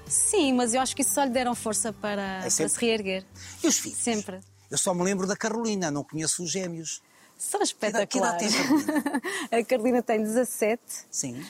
[0.07, 2.73] Sim, mas eu acho que isso só lhe deram força para, para sempre?
[2.73, 3.25] se reerguer.
[3.63, 3.99] E os filhos?
[3.99, 4.41] Sempre.
[4.71, 7.03] Eu só me lembro da Carolina, não conheço os gêmeos.
[7.39, 8.55] São espetaculares.
[8.55, 9.23] a Carolina?
[9.51, 11.45] a Carolina tem 17 Sim.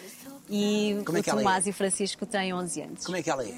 [0.49, 1.71] e Como é o ela Tomás é?
[1.71, 3.05] e Francisco têm 11 anos.
[3.05, 3.55] Como é que ela é?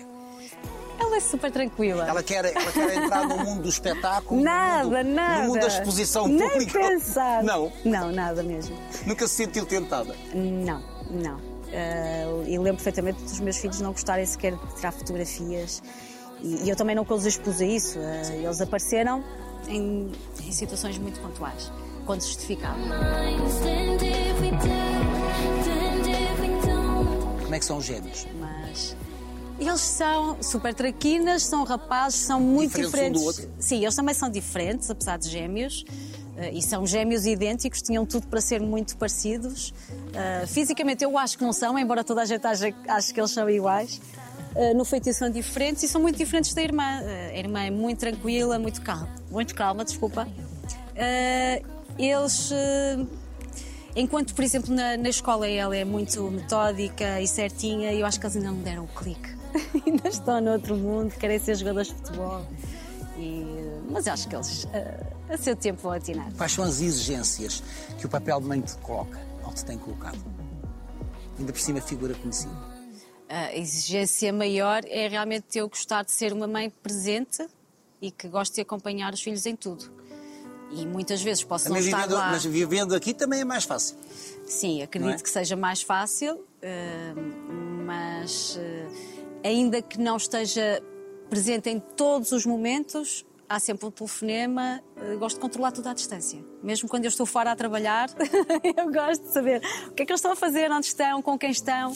[0.99, 2.07] Ela é super tranquila.
[2.09, 4.43] Ela quer, ela quer entrar no mundo do espetáculo?
[4.43, 5.43] Nada, no mundo, nada.
[5.43, 6.79] No mundo da exposição Nem pública?
[6.79, 7.45] pensar.
[7.45, 7.73] Não.
[7.85, 8.77] Não, nada mesmo.
[9.07, 10.17] Nunca se sentiu tentada?
[10.35, 11.56] Não, não.
[11.77, 15.83] Ah, e lembro perfeitamente dos meus filhos não gostarem sequer de tirar fotografias.
[16.43, 17.99] E, e eu também nunca os expus a isso.
[17.99, 19.23] Ah, eles apareceram
[19.69, 20.11] em,
[20.47, 21.71] em situações muito pontuais,
[22.07, 22.79] quando se justificava.
[22.79, 27.43] Stand if we do, stand if we don't.
[27.43, 28.27] Como é que são os gêmeos?
[28.41, 28.97] Mas
[29.59, 33.23] eles são super traquinas, são rapazes, são muito Diferentes um diferentes.
[33.23, 33.51] outro?
[33.59, 35.85] Sim, eles também são diferentes, apesar de gêmeos.
[36.37, 39.73] Eh, E são gêmeos idênticos, tinham tudo para ser muito parecidos.
[40.13, 43.31] Eh, fisicamente eu acho que não são, embora toda a gente ache, ache que eles
[43.31, 44.01] são iguais.
[44.55, 47.01] Eh, no feitiço são diferentes e são muito diferentes da irmã.
[47.31, 50.27] A irmã é muito tranquila, muito calma, muito calma, desculpa.
[51.99, 52.53] Eles
[53.99, 58.27] Enquanto, por exemplo, na, na escola ela é muito metódica e certinha, eu acho que
[58.27, 59.35] eles ainda não deram o clique.
[59.87, 62.45] ainda estão no outro mundo, querem ser jogadores de futebol.
[63.17, 63.43] E,
[63.89, 64.67] mas acho que eles,
[65.29, 66.31] a, a seu tempo, vão atinar.
[66.37, 67.63] Quais são as exigências
[67.99, 70.19] que o papel de mãe te coloca, ou te tem colocado?
[71.39, 72.53] Ainda por cima, figura conhecida.
[73.29, 77.47] A exigência maior é realmente eu gostar de ser uma mãe presente
[78.01, 79.91] e que goste de acompanhar os filhos em tudo.
[80.71, 82.31] E muitas vezes posso não estar vivendo, lá.
[82.31, 83.97] mas vivendo aqui também é mais fácil.
[84.47, 85.23] Sim, acredito é?
[85.23, 87.15] que seja mais fácil, eh,
[87.85, 88.89] mas eh,
[89.45, 90.83] ainda que não esteja
[91.31, 94.83] presente em todos os momentos, há sempre um telefonema.
[94.97, 96.39] eh, Gosto de controlar tudo à distância.
[96.63, 98.11] Mesmo quando eu estou fora a trabalhar,
[98.77, 101.39] eu gosto de saber o que é que eles estão a fazer, onde estão, com
[101.39, 101.95] quem estão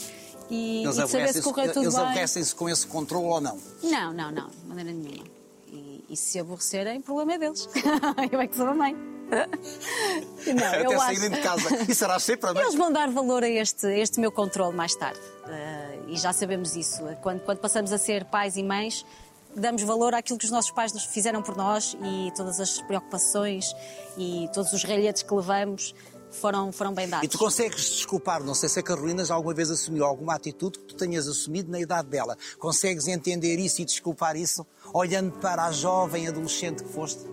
[0.50, 2.04] e, Eles e de saber se correu tudo eles bem.
[2.04, 3.58] aborrecem-se com esse controle ou não?
[3.82, 5.24] Não, não, não, de maneira nenhuma.
[5.68, 7.68] E, e se aborrecerem, o problema é deles.
[8.32, 8.96] eu é que sou a mãe.
[10.44, 11.04] Não, Até eu acho...
[11.06, 11.68] saírem de casa.
[11.88, 12.62] E será sempre a mãe.
[12.64, 15.20] Eles vão dar valor a este, a este meu controle mais tarde.
[15.46, 17.00] Eh, e já sabemos isso.
[17.22, 19.06] Quando, quando passamos a ser pais e mães,
[19.54, 23.74] damos valor àquilo que os nossos pais nos fizeram por nós e todas as preocupações
[24.16, 25.94] e todos os relhetes que levamos
[26.30, 27.24] foram, foram bem dados.
[27.24, 30.78] E tu consegues desculpar, não sei se a Carolina já alguma vez assumiu alguma atitude
[30.78, 32.36] que tu tenhas assumido na idade dela.
[32.58, 37.24] Consegues entender isso e desculpar isso, olhando para a jovem adolescente que foste?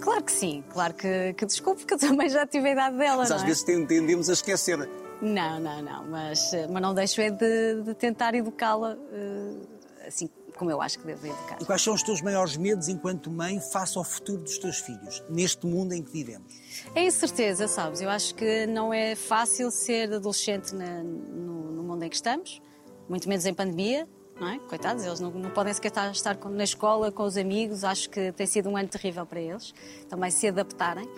[0.00, 3.18] Claro que sim, claro que, que desculpe, que eu também já tive a idade dela.
[3.18, 3.46] Mas não às é?
[3.46, 4.78] vezes tendemos a esquecer.
[5.20, 10.28] Não, não, não, mas, mas não deixo é de, de tentar educá-la eh, assim
[10.62, 11.58] como eu acho que devo educar.
[11.60, 15.20] E quais são os teus maiores medos enquanto mãe face ao futuro dos teus filhos,
[15.28, 16.54] neste mundo em que vivemos?
[16.94, 18.00] É incerteza, sabes?
[18.00, 22.62] Eu acho que não é fácil ser adolescente na- no, no mundo em que estamos,
[23.08, 24.08] muito menos em pandemia,
[24.40, 24.60] não é?
[24.60, 27.82] Coitados, eles não, não podem sequer estar, estar com- na escola com os amigos.
[27.82, 29.74] Acho que tem sido um ano terrível para eles,
[30.08, 31.08] também se adaptarem.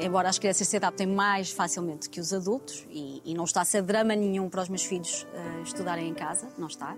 [0.00, 3.64] Embora as crianças se adaptem mais facilmente que os adultos, e, e não está a
[3.64, 6.96] ser drama nenhum para os meus filhos eh, estudarem em casa, não está.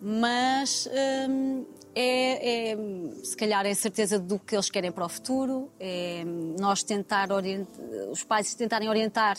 [0.00, 0.88] Mas
[1.28, 2.76] hum, é, é,
[3.24, 6.22] se calhar é a certeza do que eles querem para o futuro, é
[6.58, 7.80] nós tentar orientar,
[8.10, 9.36] os pais tentarem orientar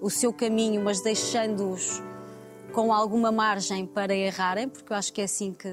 [0.00, 2.02] o seu caminho, mas deixando-os
[2.72, 5.68] com alguma margem para errarem, porque eu acho que é assim que,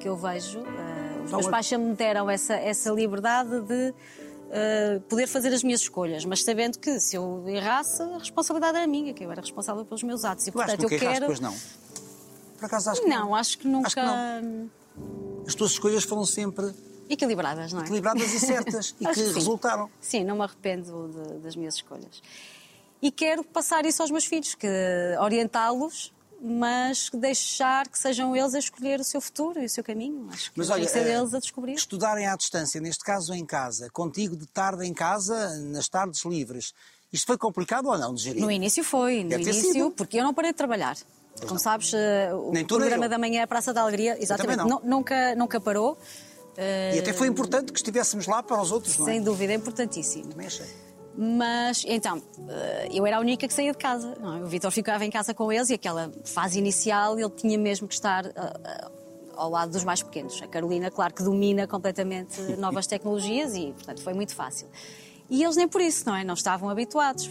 [0.00, 0.58] que eu vejo.
[0.58, 3.94] Eh, os meus Então, pais sempre me deram essa, essa liberdade de
[4.50, 8.86] eh, poder fazer as minhas escolhas, mas sabendo que se eu errasse, a responsabilidade era
[8.88, 10.46] minha, que eu era responsável pelos meus atos.
[10.48, 11.26] E, portanto, que eu nunca erraste, quero.
[11.26, 11.54] pois não?
[12.62, 13.86] Por acaso acho que Não, acho que nunca.
[13.88, 16.72] Acho que As tuas escolhas foram sempre
[17.10, 17.82] Equilibradas, não é?
[17.82, 19.32] equilibradas e certas e que sim.
[19.34, 19.90] resultaram.
[20.00, 22.22] Sim, não me arrependo de- das minhas escolhas.
[23.02, 24.68] E quero passar isso aos meus filhos, que
[25.20, 30.28] orientá-los, mas deixar que sejam eles a escolher o seu futuro e o seu caminho.
[30.30, 31.74] Acho que Mas olha, que ser eh, eles a descobrir.
[31.74, 36.72] estudarem à distância, neste caso em casa, contigo de tarde em casa, nas tardes livres,
[37.12, 38.40] Isto foi complicado ou não de gerir?
[38.40, 39.90] No início foi, no Deve ter início, sido.
[39.90, 40.96] porque eu não parei de trabalhar.
[41.46, 44.68] Como sabes, eh, o Nem programa da manhã, Praça da Alegria, exatamente, não.
[44.68, 45.98] nu- nunca, nunca parou.
[46.94, 49.12] E até foi importante que estivéssemos lá para os outros, não é?
[49.12, 50.28] Sem dúvida, é importantíssimo.
[50.28, 50.66] Também achei.
[51.16, 54.14] Mas, então, eh, eu era a única que saía de casa.
[54.20, 54.40] não é?
[54.42, 57.94] O Vitor ficava em casa com eles e aquela fase inicial ele tinha mesmo que
[57.94, 58.88] estar eh,
[59.34, 60.40] ao lado dos mais pequenos.
[60.42, 64.68] A Carolina, claro que domina completamente novas tecnologias e, portanto, foi muito fácil.
[65.32, 66.22] E eles nem por isso, não é?
[66.22, 67.24] Não estavam habituados.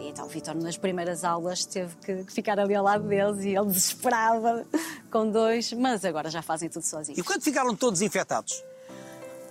[0.00, 3.44] E então o Vitor, nas primeiras aulas, teve que, que ficar ali ao lado deles
[3.44, 4.64] e ele desesperava
[5.12, 7.18] com dois, mas agora já fazem tudo sozinhos.
[7.18, 8.64] E quando ficaram todos infectados?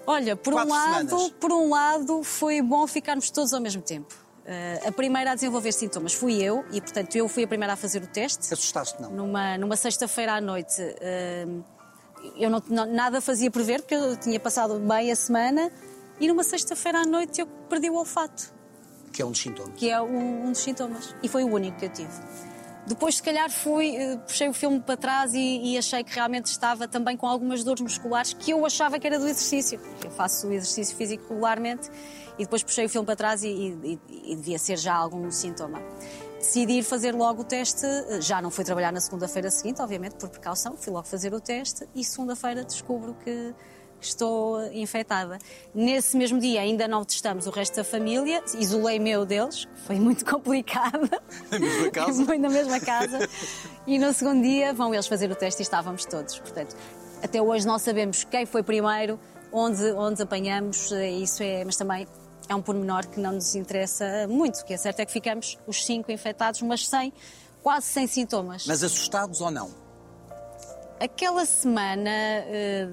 [0.07, 1.29] Olha, por um, lado, semanas.
[1.39, 4.13] por um lado, foi bom ficarmos todos ao mesmo tempo.
[4.43, 7.75] Eh, a primeira a desenvolver sintomas fui eu, e portanto eu fui a primeira a
[7.77, 8.51] fazer o teste.
[8.53, 9.11] Assustaste, não?
[9.11, 11.45] Numa, numa sexta-feira à noite, eh,
[12.37, 15.71] eu não, não- nada fazia prever, porque eu tinha passado bem a semana,
[16.23, 18.53] e numa sexta-feira à noite eu perdi o olfato,
[19.11, 19.73] Que é um dos sintomas.
[19.75, 21.13] que é um, um dos sintomas.
[21.21, 22.11] E foi o único que eu tive.
[22.87, 26.45] Depois, se calhar, fui, eh, puxei o filme para trás e, e achei que realmente
[26.47, 29.79] estava também com algumas dores musculares que eu achava que era do exercício.
[30.03, 31.89] Eu faço o exercício físico regularmente
[32.37, 33.99] e depois puxei o filme para trás e, e-
[34.31, 35.81] e devia ser já algum sintoma.
[36.39, 37.85] Decidi ir fazer logo o teste,
[38.19, 41.87] já não fui trabalhar na segunda-feira seguinte, obviamente, por precaução, fui logo fazer o teste
[41.95, 43.55] e segunda-feira descubro que
[44.07, 45.39] estou infectada.
[45.73, 49.95] Nesse mesmo dia ainda não testamos o resto da família, isolei meu deles, que foi
[49.99, 51.09] muito complicado.
[51.51, 52.25] Na mesma casa?
[52.25, 53.29] Foi na mesma casa.
[53.85, 56.39] E no segundo dia vão eles fazer o teste e estávamos todos.
[56.39, 56.75] Portanto,
[57.21, 59.19] até hoje não sabemos quem foi primeiro,
[59.51, 62.07] onde, onde apanhamos, eh, isso é, mas também
[62.49, 64.59] é um pormenor que não nos interessa muito.
[64.59, 67.13] O que é certo é que ficamos os cinco infectados, mas sem,
[67.61, 68.65] quase sem sintomas.
[68.67, 69.71] Mas assustados ou não?
[70.99, 72.87] Aquela semana eh,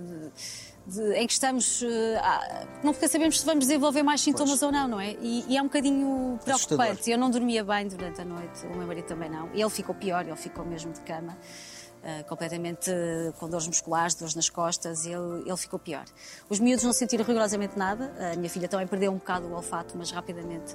[0.90, 1.82] de- em que estamos.
[1.82, 5.12] eh, ah, não porque sabemos se vamos desenvolver mais sintomas ou não, não é?
[5.20, 6.66] E, e é um bocadinho Assustador.
[6.76, 7.10] preocupante.
[7.10, 9.48] Eu não dormia bem durante a noite, o meu marido também não.
[9.54, 11.36] E ele ficou pior, ele ficou mesmo de cama.
[12.02, 16.04] eh, completamente eh, com dores musculares, dores nas costas, ele, ele ficou pior.
[16.48, 19.98] Os miúdos não sentiram rigorosamente nada, a minha filha também perdeu um bocado o olfato,
[19.98, 20.74] mas rapidamente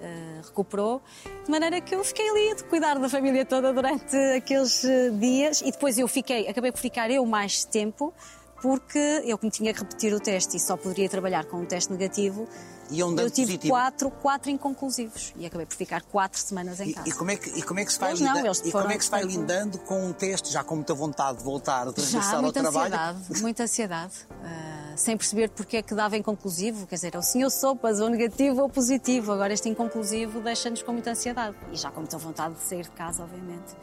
[0.00, 1.02] eh, recuperou,
[1.44, 5.62] de maneira que eu fiquei ali de cuidar da família toda durante aqueles eh, dias
[5.62, 8.14] e depois eu fiquei, acabei por ficar eu mais tempo,
[8.62, 11.90] porque eu como tinha que repetir o teste e só poderia trabalhar com um teste
[11.92, 12.48] negativo,
[12.90, 13.72] E um dano eu tive positivo.
[13.74, 17.08] quatro, quatro inconclusivos e acabei por ficar quatro semanas em E, casa.
[17.08, 18.46] e como é que, e como é que se vai não, lidando?
[18.46, 21.38] eles e como é que se vai lidando com um teste, já com muita vontade
[21.38, 22.94] de voltar a regressar Já, ao muita trabalho?
[22.94, 24.12] ansiedade, muita ansiedade.
[24.44, 28.60] Ah, sem perceber porque é que dava inconclusivo, quer dizer, sim ou sopas, ou negativo
[28.62, 29.32] ou positivo.
[29.32, 32.90] Agora este inconclusivo deixa-nos com muita ansiedade e já com muita vontade de sair de
[32.90, 33.74] casa, obviamente.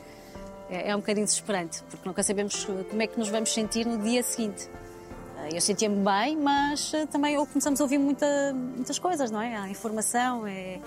[0.69, 3.97] É, é um bocadinho desesperante, porque nunca sabemos como é que nos vamos sentir no
[3.97, 4.69] dia seguinte.
[5.37, 9.55] Ah, Eu sentia-me bem, mas ah, também começamos a ouvir muita- muitas coisas, não é?
[9.55, 10.79] Há informação, é,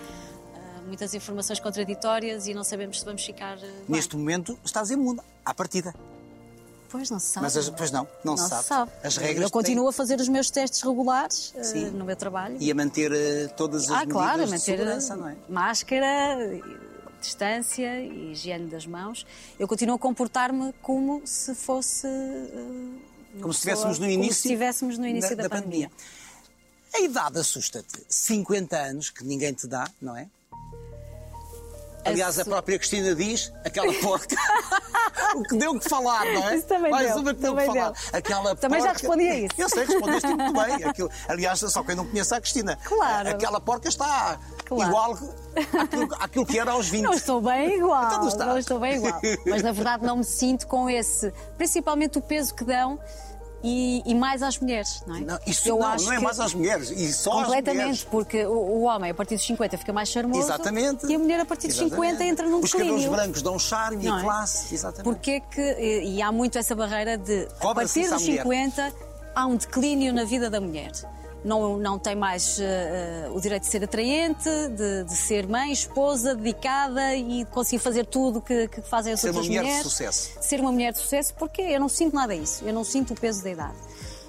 [0.55, 3.57] ah, muitas informações contraditórias e não sabemos se vamos ficar.
[3.57, 3.71] bem.
[3.89, 5.93] Neste momento estás imune, à partida.
[6.89, 7.45] Pois não se sabe.
[7.45, 8.91] Mas as- pois não, não se sabe.
[9.03, 11.55] As regras Eu continuo a fazer os meus testes regulares
[11.95, 12.57] no meu trabalho.
[12.61, 15.37] E a manter eh, todas as ah, medidas claro, a de manter segurança, não é?
[15.49, 16.37] máscara,
[17.23, 19.27] distância e higiene das mãos.
[19.59, 22.07] Eu continuo a comportar-me como se fosse.
[22.07, 25.91] uma Como se estivéssemos no início, se estivéssemos no início da, pandemia.
[26.95, 28.05] A idade assusta-te.
[28.09, 30.29] 50 anos, que ninguém te dá, não é?
[32.05, 34.35] Aliás, a própria Cristina diz, aquela porca.
[35.37, 36.57] o que deu que falar, não é?
[36.57, 37.91] Isso também Mais deu, uma que deu que falar.
[37.91, 37.95] deu.
[38.13, 39.55] Aquela Também já porca- respondi a isso.
[39.59, 40.85] Eu sei, respondeste muito bem.
[40.85, 41.11] Aquilo...
[41.29, 42.77] Aliás, só quem não conhece a Cristina.
[42.85, 43.29] Claro.
[43.31, 44.91] Aquela porca está Claro.
[44.91, 45.19] igual
[45.81, 47.03] àquilo, àquilo que era aos 20.
[47.03, 48.27] Não estou bem igual.
[48.27, 49.21] Então não estou bem igual.
[49.47, 52.99] Mas na verdade não me sinto com esse, principalmente o peso que dão
[53.63, 55.21] e, e mais às mulheres, não é?
[55.21, 56.91] Não, isso Eu não, acho não é mais às mulheres.
[56.91, 61.07] E só Completamente, porque o, o homem a partir dos 50 fica mais charmoso Exatamente.
[61.07, 62.31] e a mulher a partir dos 50 Exatamente.
[62.31, 63.17] entra num Os cabelos declínio.
[63.17, 64.23] brancos dão charme Não e é?
[64.25, 64.75] classe.
[64.75, 65.05] Exatamente.
[65.05, 68.43] Porque é que, e e há muito essa barreira de, a partir dos mulher.
[68.43, 68.93] 50,
[69.35, 70.91] há um declínio na vida da mulher.
[71.45, 76.37] Não, não tem mais eh, o direito de ser atraente, de, de ser mãe, esposa,
[76.37, 79.67] dedicada e de conseguir fazer tudo que, que fazem as Ser uma outras mulher de
[79.67, 79.91] mulheres.
[79.91, 80.31] sucesso.
[80.41, 82.65] Ser uma mulher de sucesso, porque eu não sinto nada disso.
[82.65, 83.75] Eu não sinto o peso da idade.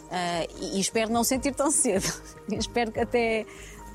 [0.09, 2.11] Ah, e, e espero não sentir tão cedo.
[2.49, 3.45] espero até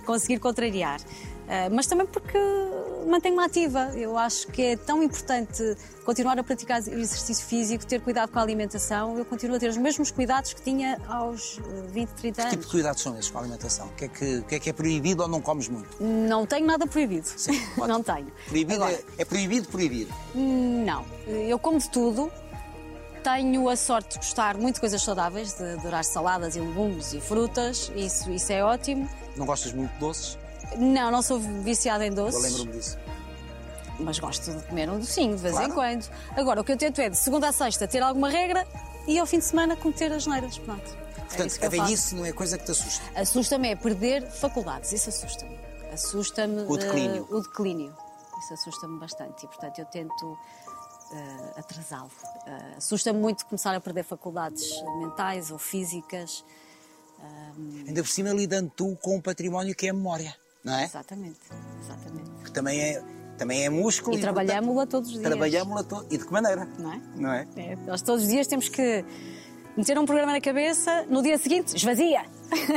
[0.07, 1.01] conseguir contrariar.
[1.49, 2.39] Ah, mas também porque
[3.09, 3.91] mantenho-me ativa.
[3.95, 8.43] Eu acho que é tão importante continuar a praticar exercício físico, ter cuidado com a
[8.43, 9.19] alimentação.
[9.19, 12.51] Eu continuo a ter os mesmos cuidados que tinha aos eh, 20, 30 Que anos.
[12.53, 13.87] tipo de cuidados são esses com a alimentação?
[13.87, 15.89] O que é que, que, é, que é proibido ou não comes muito?
[16.03, 17.29] Não tenho nada proibido.
[17.37, 17.87] ótimo.
[17.87, 18.33] não tenho.
[18.49, 20.09] Proibido Agora, é, é proibido proibir.
[20.35, 21.05] Não.
[21.27, 22.31] Eu como de tudo.
[23.23, 27.21] Tenho a sorte de gostar muito de coisas saudáveis, de adorar saladas e legumes e
[27.21, 27.91] frutas.
[27.95, 29.11] Isso, isso é ótimo.
[29.37, 30.39] Não gostas muito de doces?
[30.77, 32.43] Não, não sou viciada em Eu doces.
[32.43, 32.99] lembro-me disso.
[34.01, 35.71] Mas gosto de comer um docinho de vez Claro.
[35.71, 36.09] em quando.
[36.37, 38.67] Agora, o que eu tento é de segunda a sexta ter alguma regra
[39.07, 40.57] e ao fim de semana cometer as neiras.
[40.59, 40.83] Pronto.
[40.89, 43.03] é Portanto, isso que a eu velhice não é coisa que te assusta.
[43.21, 45.59] Assusta-me é perder faculdades, isso assusta-me.
[45.93, 47.27] Assusta-me O declínio.
[47.31, 47.97] eh, o declínio.
[48.39, 50.39] Isso assusta-me bastante e, portanto, eu tento
[51.13, 52.11] eh, atrasá-lo.
[52.47, 56.45] Eh, assusta-me muito começar a perder faculdades mentais ou físicas.
[57.87, 60.85] Ainda por cima lidando tu com um património que é a memória, não é?
[60.85, 61.39] Exatamente,
[61.83, 62.31] exatamente.
[62.45, 63.03] Que também é,
[63.37, 64.17] também é músculo.
[64.17, 65.27] E trabalhámos-la todos os dias.
[65.27, 66.69] Trabalhámos-la to- E de que maneira?
[66.79, 67.01] Não é?
[67.17, 67.47] Não é?
[67.57, 69.05] É, nós todos os dias temos que
[69.77, 72.25] meter um programa na cabeça, no dia seguinte, esvazia.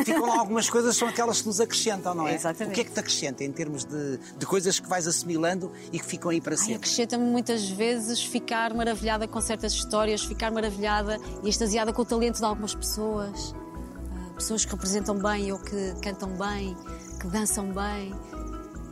[0.05, 2.35] Ficam lá algumas coisas, são aquelas que nos acrescentam, não é?
[2.35, 2.71] Exatamente.
[2.71, 5.99] O que é que te acrescenta em termos de, de coisas que vais assimilando e
[5.99, 6.75] que ficam aí para sempre?
[6.75, 12.37] acrescenta-me muitas vezes ficar maravilhada com certas histórias, ficar maravilhada e extasiada com o talento
[12.37, 13.55] de algumas pessoas.
[14.13, 16.77] Ah, pessoas que representam bem ou que cantam bem,
[17.21, 18.11] que dançam bem.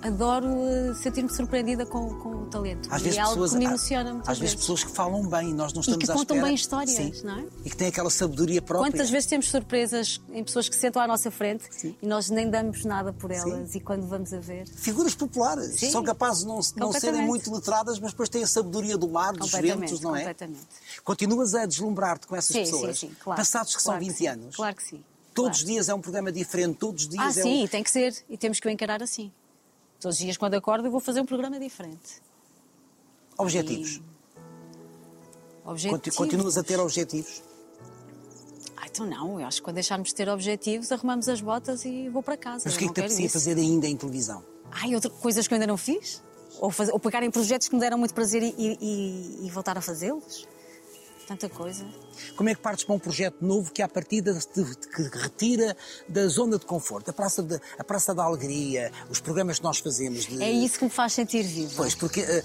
[0.02, 2.88] Adoro eh, sentir-me surpreendida com, com o talento.
[2.90, 5.28] Às e vezes é algo pessoas, que me emociona muitas às vezes pessoas que falam
[5.28, 6.46] bem, nós não E estamos que à contam espera.
[6.46, 7.12] bem histórias, Sim.
[7.26, 7.46] não é?
[7.66, 8.90] E que têm aquela sabedoria própria.
[8.94, 11.98] Quantas vezes temos surpresas em pessoas que se sentam à nossa frente Sim.
[12.02, 14.70] e nós nem damos nada por elas e quando vamos a ver.
[14.70, 15.92] Figuras populares, Sim.
[15.92, 19.34] são capazes de não, não serem muito letradas, mas depois têm a sabedoria do mar,
[19.34, 20.20] dos ventos, não é?
[20.20, 20.62] completamente.
[21.04, 23.38] Continuas a deslumbrar-te com essas Sim, pessoas, sim, sim, claro.
[23.38, 24.56] passados que Claro são 20 sim, anos.
[24.56, 25.04] Claro que sim.
[25.42, 25.68] Todos claro.
[25.68, 27.66] os dias é um programa diferente, todos os dias Ah, é sim, um...
[27.66, 28.16] e tem que ser.
[28.30, 29.32] E temos que o encarar assim.
[30.00, 32.22] Todos os dias, quando acordo, eu vou fazer um programa diferente.
[33.38, 34.02] objetivos.
[35.66, 35.98] Objetivos.
[36.16, 37.42] Conti- Continuas a ter objetivos.
[38.78, 39.40] Ah, então não.
[39.40, 42.64] Eu acho que quando deixarmos de ter objetivos, arrumamos as botas e vou para casa.
[42.66, 44.44] Mas o que é que te apetecia fazer ainda em televisão?
[44.72, 46.24] Ai, outra, coisas que eu ainda não fiz?
[46.60, 49.78] Ou, fazer, ou pegar em projetos que me deram muito prazer e, e- e voltar
[49.78, 50.48] a fazê-los?
[51.30, 51.86] Tanta coisa.
[52.36, 56.28] Como é que partes para um projeto novo que, à partida, te, que retira da
[56.28, 57.12] zona de conforto?
[57.12, 60.26] A Praça, de, a Praça da Alegria, os programas que nós fazemos.
[60.26, 60.42] De...
[60.42, 61.72] É isso que me faz sentir viva.
[61.78, 62.44] Pois, porque eh,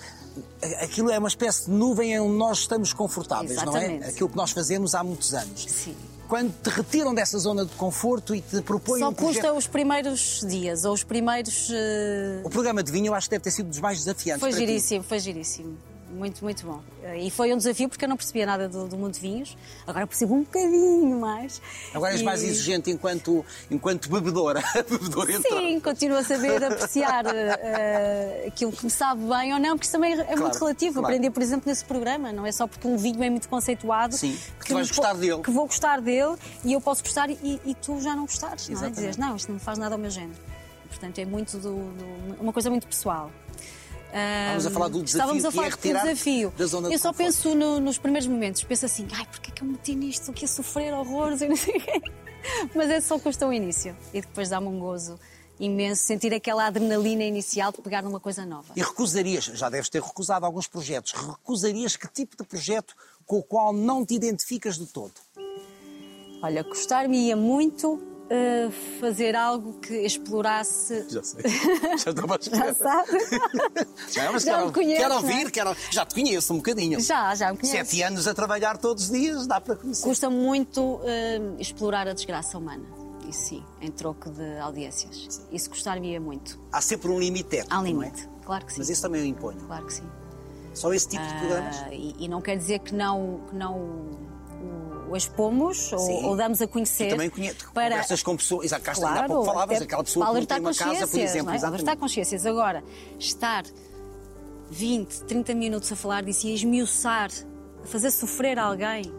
[0.85, 3.79] aquilo é uma espécie de nuvem onde nós estamos confortáveis, não é?
[3.79, 4.05] Exatamente.
[4.11, 5.65] Aquilo que nós fazemos há muitos anos.
[5.65, 5.97] Sim.
[6.29, 9.43] Quando te retiram dessa zona de conforto e te propõem Só um projeto...
[9.45, 11.71] custa os primeiros dias, ou os primeiros.
[11.73, 14.53] eh, O programa de vinho eu acho que deve ter sido dos mais desafiantes Foi
[14.53, 15.79] giríssimo, foi giríssimo.
[16.15, 16.81] Muito, muito bom.
[17.19, 19.57] E foi um desafio porque eu não percebia nada do, do mundo de vinhos.
[19.87, 21.61] Agora percebo um bocadinho mais.
[21.93, 24.63] Agora és E- mais exigente enquanto, enquanto bebedora.
[24.89, 25.33] bebedora.
[25.41, 29.93] Sim, continuo a saber apreciar eh, aquilo que me sabe bem ou não, porque isso
[29.93, 30.93] também é muito relativo.
[30.95, 31.07] claro.
[31.09, 32.33] Aprendi, por exemplo, nesse programa.
[32.33, 35.43] Não é só porque um vinho é muito conceituado Sim, que tu vais gostar dele.
[35.43, 38.69] Que vou gostar dele e eu posso gostar e, e tu já não gostares.
[38.69, 38.91] Não é?
[38.91, 40.39] Dizes, não, isto não faz nada ao meu género.
[40.89, 43.31] Portanto, é muito do, do- uma coisa muito pessoal.
[44.19, 46.53] Estávamos a falar do desafio, Estávamos a que é falar do retirar desafio.
[46.57, 47.17] da zona eu só conforto.
[47.27, 50.21] penso no- nos primeiros momentos, penso assim, ai, porque é que eu me meti nisto?
[50.21, 52.01] Estou aqui a sofrer horrores e não sei o quê.
[52.75, 53.97] Mas é só custa o início.
[54.13, 55.19] E depois dá-me um gozo
[55.59, 58.73] imenso sentir aquela adrenalina inicial de pegar numa coisa nova.
[58.77, 62.95] E recusarias, já deves ter recusado alguns projetos, recusarias que tipo de projeto
[63.27, 65.13] com o qual não te identificas de todo?
[66.43, 71.07] Olha, gostar-me-ia muito eh, fazer algo que explorasse.
[71.09, 71.43] Já sei.
[71.99, 73.11] Já estou a Já sabe?
[74.11, 75.21] Já, mas Já quero, me conheces, quero não é?
[75.21, 77.01] ouvir, quero, já te conheço um bocadinho.
[77.01, 77.89] Já, já me conheces.
[77.89, 80.03] Sete anos a trabalhar todos os dias, dá para conhecer.
[80.05, 82.85] Custa muito eh, explorar a desgraça humana.
[83.29, 85.41] Isso sim, em troco de audiências.
[85.51, 86.61] Isso gostar-me-ia muito.
[86.73, 88.07] Há sempre um limite ético, Há um não é?
[88.07, 88.79] limite, claro que sim.
[88.81, 89.59] Mas isso também eu imponho.
[89.67, 90.05] Claro que sim.
[90.75, 91.77] Só esse tipo de programas.
[91.87, 94.34] Ah, e, e não quer dizer que não, que não
[95.09, 97.09] o, expomos ou, ou damos a conhecer.
[97.09, 97.91] Tu também conheces, para...
[97.91, 98.67] conversas com pessoas.
[98.67, 100.75] Exato, cá está, ainda há Claro, pouco falavas, até aquela pessoa que não tem uma
[100.75, 101.47] casa, por consciências, exemplo.
[101.47, 101.67] não é?
[101.67, 102.47] Alertar consciências.
[102.47, 102.85] Agora,
[103.19, 103.65] estar
[104.71, 107.31] 20, 30 minutos a falar disso e a esmiuçar,
[107.83, 109.13] a fazer sofrer alguém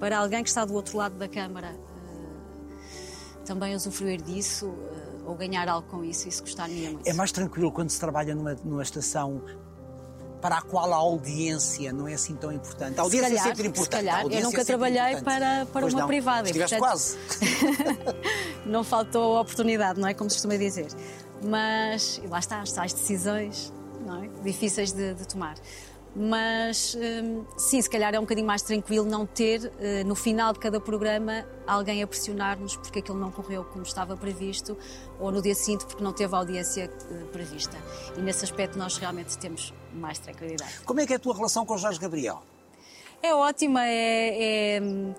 [0.00, 5.34] para alguém que está do outro lado da câmara eh, também usufruir disso eh, ou
[5.34, 7.08] ganhar algo com isso, isso gostar-me muito.
[7.08, 9.42] É mais tranquilo quando se trabalha numa, numa estação
[10.44, 12.98] para a qual a audiência não é assim tão importante.
[13.00, 13.90] A audiência calhar, é sempre se importante.
[14.04, 14.18] calhar.
[14.18, 15.24] a Eu nunca é trabalhei importante.
[15.24, 16.06] para- para Pois uma não.
[16.06, 17.16] privada, Estiveste portanto- quase.
[18.66, 20.12] não faltou oportunidade, não é?
[20.12, 20.88] Como se costuma dizer.
[21.42, 23.72] Mas e lá está, as tais decisões
[24.04, 24.28] não é?
[24.42, 25.54] difíceis de, de tomar.
[26.16, 30.52] Mas hum, sim, se calhar é um bocadinho mais tranquilo não ter eh, no final
[30.52, 34.78] de cada programa alguém a pressionar-nos porque aquilo não correu como estava previsto
[35.18, 37.76] ou no dia seguinte porque não teve a audiência eh, prevista.
[38.16, 40.80] E nesse aspecto nós realmente temos mais tranquilidade.
[40.84, 42.42] Como é que é a tua relação com o Jorge Gabriel?
[43.20, 44.76] É ótima, é.
[44.76, 45.14] é, hum,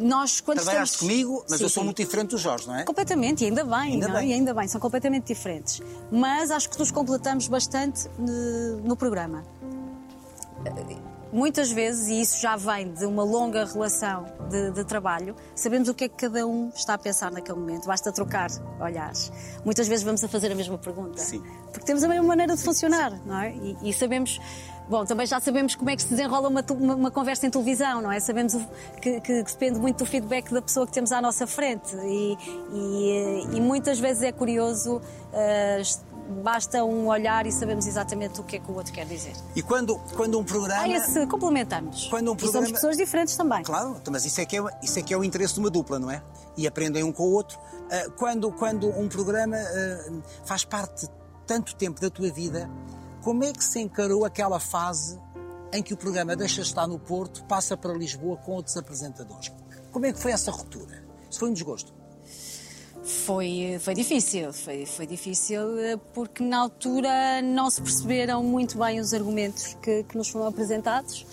[0.00, 1.12] nós quando Trabalhaste estamos...
[1.14, 1.84] comigo, mas Sim, eu sou sim.
[1.84, 2.84] muito diferente do Jorge, não é?
[2.84, 4.16] Completamente, e ainda bem, Ainda não?
[4.16, 4.20] é?
[4.20, 4.30] bem.
[4.30, 5.80] E ainda bem, são completamente diferentes.
[6.10, 9.44] Mas acho que nos completamos bastante eh, no programa.
[11.32, 15.94] Muitas vezes, e isso já vem de uma longa relação de, de trabalho, sabemos o
[15.94, 17.86] que é que cada um está a pensar naquele momento.
[17.86, 19.30] Basta trocar olhares.
[19.64, 21.18] Muitas vezes vamos a fazer a mesma pergunta.
[21.18, 21.40] Sim.
[21.72, 23.52] Porque temos a mesma maneira de funcionar, não é?
[23.52, 24.40] E, e sabemos.
[24.90, 28.02] Bom, também já sabemos como é que se desenrola uma, uma- uma conversa em televisão,
[28.02, 28.18] não é?
[28.18, 28.66] Sabemos o-
[29.00, 31.94] que, que- depende muito do feedback da pessoa que temos à nossa frente.
[31.94, 32.36] E,
[32.72, 33.10] e,
[33.52, 35.00] eh, e muitas vezes é curioso,
[35.32, 35.80] eh,
[36.42, 39.32] basta um olhar e sabemos exatamente o que é que o outro quer dizer.
[39.54, 40.82] E quando, quando um programa.
[40.82, 42.08] Ah, esse complementamos.
[42.08, 43.62] Quando um E somos programa- pessoas diferentes também.
[43.62, 45.70] Claro, então, mas isso é, que é, isso é que é o interesse de uma
[45.70, 46.20] dupla, não é?
[46.56, 47.56] E aprendem um com o outro.
[47.92, 50.12] Ah, Quando, quando um programa ah,
[50.44, 51.06] faz parte
[51.46, 52.68] tanto tempo da tua vida,
[53.22, 55.18] como é que se encarou aquela fase
[55.72, 59.52] em que o programa deixa de estar no Porto, passa para Lisboa com outros apresentadores?
[59.92, 61.04] Como é que foi essa ruptura?
[61.28, 61.92] Isso foi um desgosto.
[63.02, 69.00] Foi, foi difícil, foi, foi difícil eh, porque na altura não se perceberam muito bem
[69.00, 71.26] os argumentos que, que nos foram apresentados.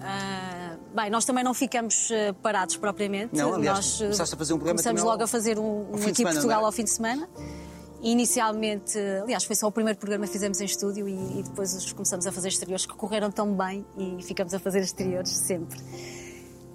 [0.00, 3.36] Ah, bem, nós também não ficamos eh, parados propriamente.
[3.36, 6.08] Não, aliás, nós eh, começaste a fazer um programa Começamos logo a fazer um, um
[6.08, 6.64] aqui Portugal é?
[6.64, 7.28] ao fim de semana.
[8.02, 11.92] Inicialmente, aliás, foi só o primeiro programa que fizemos em estúdio e, e depois os
[11.92, 15.78] começamos a fazer exteriores que correram tão bem e ficamos a fazer exteriores sempre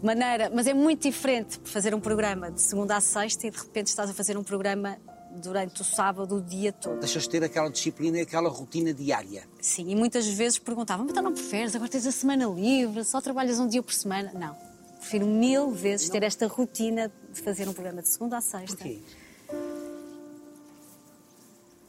[0.05, 3.87] maneira, mas é muito diferente fazer um programa de segunda a sexta e de repente
[3.87, 4.97] estás a fazer um programa
[5.41, 6.99] durante o sábado o dia todo.
[6.99, 9.43] Deixas de ter aquela disciplina e aquela rotina diária.
[9.59, 13.19] Sim, e muitas vezes perguntavam, mas então não preferes, agora tens a semana livre, só
[13.19, 14.31] trabalhas um dia por semana.
[14.33, 14.55] Não,
[14.99, 18.77] prefiro mil vezes ter esta rotina de fazer um programa de segunda a sexta.
[18.77, 19.01] Porquê?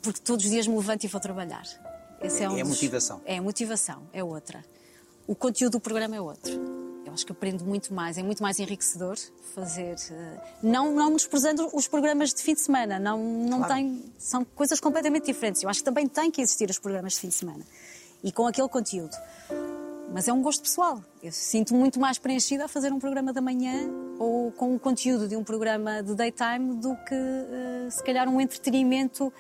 [0.07, 1.65] Porque todos os dias me levanto e vou trabalhar.
[2.23, 3.21] Esse É um a dos- motivação.
[3.27, 4.65] É a motivação, é outra.
[5.27, 6.53] O conteúdo do programa é outro.
[7.05, 9.17] Eu acho que aprendo muito mais, é muito mais enriquecedor
[9.55, 9.97] fazer.
[10.11, 13.75] eh, Não, não desprezando os programas de fim de semana, não, não Claro.
[13.75, 15.63] tem, são coisas completamente diferentes.
[15.63, 17.65] Eu acho que também tem que existir os programas de fim de semana
[18.23, 19.17] e com aquele conteúdo.
[20.13, 21.03] Mas é um gosto pessoal.
[21.23, 23.89] Eu sinto muito mais preenchida a fazer um programa da manhã
[24.19, 28.41] ou com o conteúdo de um programa de daytime do que, eh, se calhar, um
[28.41, 29.33] entretenimento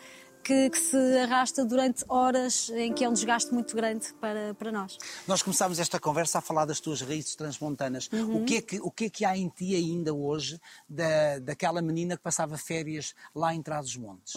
[0.46, 4.70] que, que se arrasta durante horas em que é um desgaste muito grande para, para
[4.70, 4.96] nós.
[5.26, 8.08] Nós começámos esta conversa a falar das tuas raízes transmontanas.
[8.12, 8.42] Uhum.
[8.42, 11.82] O, que é que, o que é que há em ti ainda hoje da, daquela
[11.82, 14.34] menina que passava férias lá em Trás-os-Montes?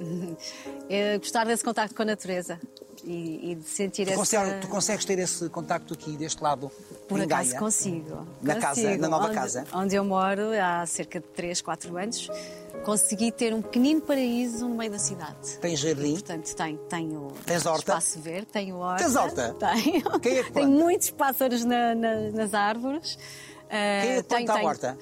[0.88, 2.60] É gostar desse contacto com a natureza
[3.04, 4.58] e, e de sentir Tu, essa...
[4.60, 6.70] tu consegues ter esse contacto aqui deste lado?
[7.08, 7.58] Por acaso Gaia?
[7.58, 8.26] consigo.
[8.42, 9.02] Na casa, Consigo.
[9.02, 9.66] na nova onde, casa?
[9.72, 12.28] Onde eu moro há cerca de 3, 4 anos,
[12.82, 15.58] consegui ter um pequenino paraíso no meio da cidade.
[15.60, 16.12] Tens jardim?
[16.12, 17.78] Portanto, tenho, tenho Tens horta?
[17.92, 19.04] espaço verde, tenho horta.
[19.04, 19.56] Tens horta?
[19.58, 20.20] Tenho.
[20.20, 23.18] Quem é que tenho muitos pássaros na- na- nas árvores.
[23.70, 24.98] Ah, Quem é que tenho, planta a tenho- horta?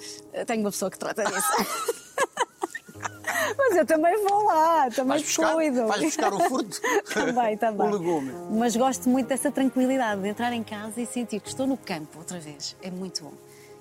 [0.46, 2.00] Tenho uma pessoa que trata disso.
[3.56, 5.86] Mas eu também vou lá, também Vais buscar, cuido.
[5.86, 6.80] vais buscar o fruto?
[7.12, 7.86] também, também.
[7.88, 8.32] O legume.
[8.52, 12.18] Mas gosto muito dessa tranquilidade de entrar em casa e sentir que estou no campo
[12.18, 12.76] outra vez.
[12.82, 13.32] É muito bom.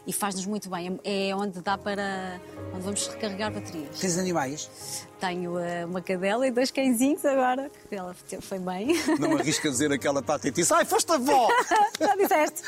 [0.10, 0.99] E faz-nos muito bem.
[1.03, 2.41] É onde dá para.
[2.74, 3.99] onde vamos recarregar baterias.
[3.99, 5.05] Tens animais?
[5.20, 8.88] Tenho eh, uma cadela e dois cãezinhos agora, que ela foi bem.
[9.20, 10.74] Não me arrisca dizer aquela patetice.
[10.74, 11.47] Ai, foste avó!
[12.01, 12.62] Já disseste?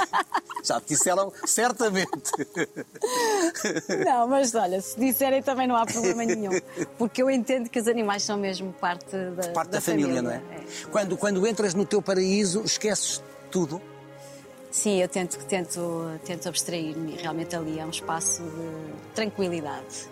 [0.64, 2.08] Já te disseram certamente.
[4.06, 6.58] Não, mas olha, se disserem também não há problema nenhum.
[6.96, 10.40] Porque eu entendo que os animais são mesmo parte da, Parte da, família, não é?
[10.90, 13.78] Quando, quando entras no teu paraíso, esqueces tudo.
[14.78, 17.16] Sim, eu tento, tento, tento abstrair-me.
[17.16, 20.08] Realmente ali é um espaço de tranquilidade.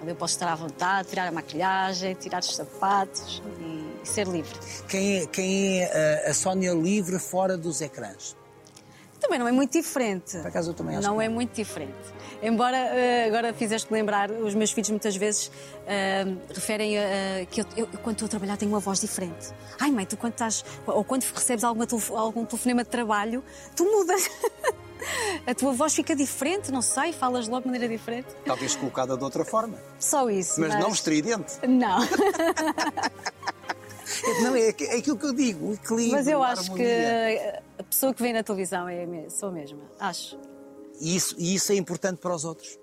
[0.00, 4.58] Onde eu posso estar à vontade, tirar a maquilhagem, tirar os sapatos e ser livre.
[4.88, 8.34] Quem é, quem é a, Sónia livre fora dos ecrãs?
[9.28, 10.38] Também não é muito diferente.
[10.38, 11.92] Por acaso eu também acho Não que é muito diferente.
[12.42, 15.50] Embora eh, agora fizeste lembrar, os meus filhos muitas vezes
[15.86, 16.24] eh,
[16.54, 17.02] referem a,
[17.42, 19.48] a- que eu, eu, quando estou a trabalhar tenho uma voz diferente.
[19.78, 20.64] Ai mãe, tu quando estás.
[20.86, 23.44] Ou quando recebes alguma algum telefonema de trabalho,
[23.76, 24.30] tu mudas.
[25.46, 28.28] a tua voz fica diferente, não sei, falas logo de maneira diferente.
[28.46, 29.76] Talvez colocada de outra forma.
[29.98, 30.58] Só isso.
[30.58, 31.54] Mas não estridente.
[31.68, 31.98] Não.
[34.42, 36.12] Não, é, é aquilo que eu digo, o equilíbrio.
[36.12, 36.82] Mas eu acho que
[37.78, 39.80] a pessoa que vem na televisão é a sou a mesma.
[39.98, 40.38] Acho.
[41.00, 42.78] E isso, e isso é importante para os outros.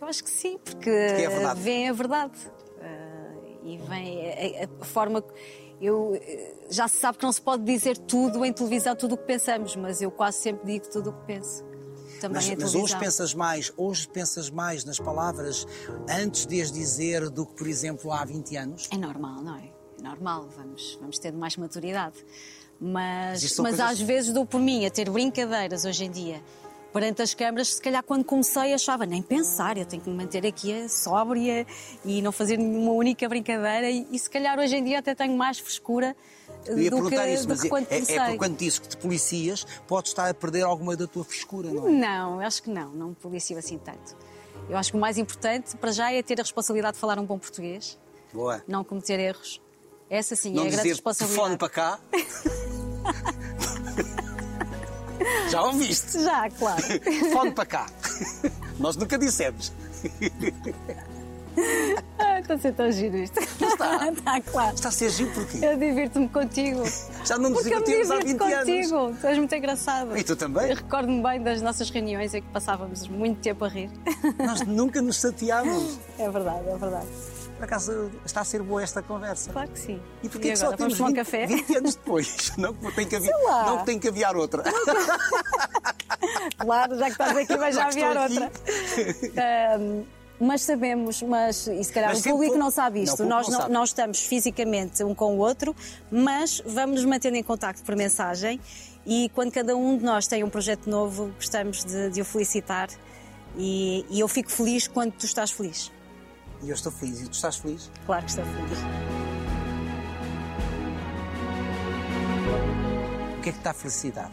[0.00, 1.60] Eu acho que sim, porque, é verdade.
[1.60, 2.32] vem a verdade.
[2.80, 3.32] Ah,
[3.62, 5.22] e vem a, a- forma.
[5.80, 9.18] Eu, eh, já se sabe que não se pode dizer tudo em televisão, tudo o
[9.18, 11.64] que pensamos, mas eu quase sempre digo tudo o que penso.
[12.20, 12.82] Também Mas, em mas televisão.
[12.82, 15.66] hoje pensas mais, hoje pensas mais nas palavras
[16.08, 18.88] antes de as dizer do que, por exemplo, há 20 anos?
[18.92, 19.70] É normal, não é?
[20.00, 22.16] É normal, vamos, vamos ter mais maturidade.
[22.80, 26.40] Mas, mas coisas- às vezes dou por mim a ter brincadeiras hoje em dia.
[26.92, 30.44] Perante as câmaras, se calhar quando comecei achava nem pensar, eu tenho que me manter
[30.44, 31.64] aqui a sóbria
[32.04, 33.88] e não fazer nenhuma única brincadeira.
[33.88, 36.16] E, e se calhar hoje em dia até tenho mais frescura
[36.66, 38.18] Eu ia do perguntar que, isso, mas é, quando é, é comecei.
[38.18, 41.86] porque quando dizes que te policias, podes estar a perder alguma da tua frescura, não
[41.86, 41.92] é?
[41.92, 44.16] Não, acho que não, não me policio assim tanto.
[44.68, 47.24] Eu acho que o mais importante para já é ter a responsabilidade de falar um
[47.24, 47.96] bom português,
[48.32, 48.64] Boa.
[48.66, 49.60] não cometer erros.
[50.10, 51.56] Essa sim Não é a grande dizer telefone responsabilidade.
[51.58, 51.98] para cá.
[55.50, 56.22] Já ouviste?
[56.22, 56.82] Já, claro.
[57.00, 57.86] Telefone para cá.
[58.78, 59.72] Nós nunca dissemos.
[62.18, 63.38] Ah, Está a ser tão giro isto.
[63.38, 64.08] está.
[64.10, 64.74] Está, claro.
[64.74, 65.58] Está a ser giro porquê?
[65.62, 66.82] Eu divirto-me contigo.
[67.24, 68.58] Já não nos divertimos há 20 divirto anos.
[68.58, 69.16] contigo.
[69.20, 70.16] Tu és muito engraçado.
[70.16, 70.70] E tu também?
[70.70, 73.90] Eu recordo-me bem das nossas reuniões em que passávamos muito tempo a rir.
[74.38, 75.98] Nós nunca nos chateámos.
[76.18, 77.06] É verdade, é verdade.
[77.60, 79.52] Por acaso está a ser boa esta conversa.
[79.52, 80.00] Claro que sim.
[80.22, 81.46] E porquê que só temos Vamos 20, tomar um café?
[81.46, 82.52] 20 anos depois?
[82.56, 83.30] Não que tem que, haver,
[83.66, 84.62] não que tem que aviar outra.
[86.58, 88.50] Claro, já que estás aqui, vais já aviar outra.
[89.76, 90.04] Ahm,
[90.40, 93.16] mas sabemos, mas e se calhar Mas o público foi- não sabe Não, isto.
[93.18, 93.72] público Nós não não, sabe.
[93.74, 95.74] não estamos fisicamente um com o outro,
[96.10, 98.58] mas vamos nos mantendo em contacto por mensagem
[99.06, 102.88] e quando cada um de nós tem um projeto novo, gostamos de, de o felicitar
[103.56, 105.90] e, e eu fico feliz quando tu estás feliz.
[106.62, 107.20] E eu estou feliz.
[107.20, 107.90] E tu estás feliz?
[108.06, 108.78] Claro que estou feliz.
[113.38, 114.32] O que é que a felicidade?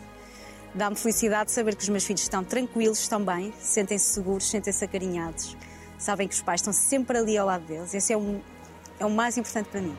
[0.75, 5.55] Dá-me felicidade saber que os meus filhos estão tranquilos, estão bem, sentem-se seguros, sentem-se acarinhados,
[5.97, 7.93] sabem que os pais estão sempre ali ao lado deles.
[7.93, 8.41] Esse é o,
[8.99, 9.95] é o mais importante para mim.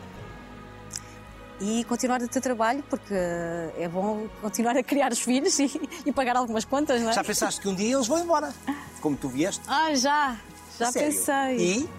[1.61, 5.68] E continuar o teu trabalho, porque é bom continuar a criar os filhos e,
[6.07, 7.12] e pagar algumas contas, não é?
[7.14, 8.55] Já pensaste que um dia eles vão embora?
[9.01, 9.62] Como tu vieste?
[9.66, 10.37] Ah, já!
[10.79, 11.09] Já Sério?
[11.09, 11.57] pensei.
[11.59, 11.91] E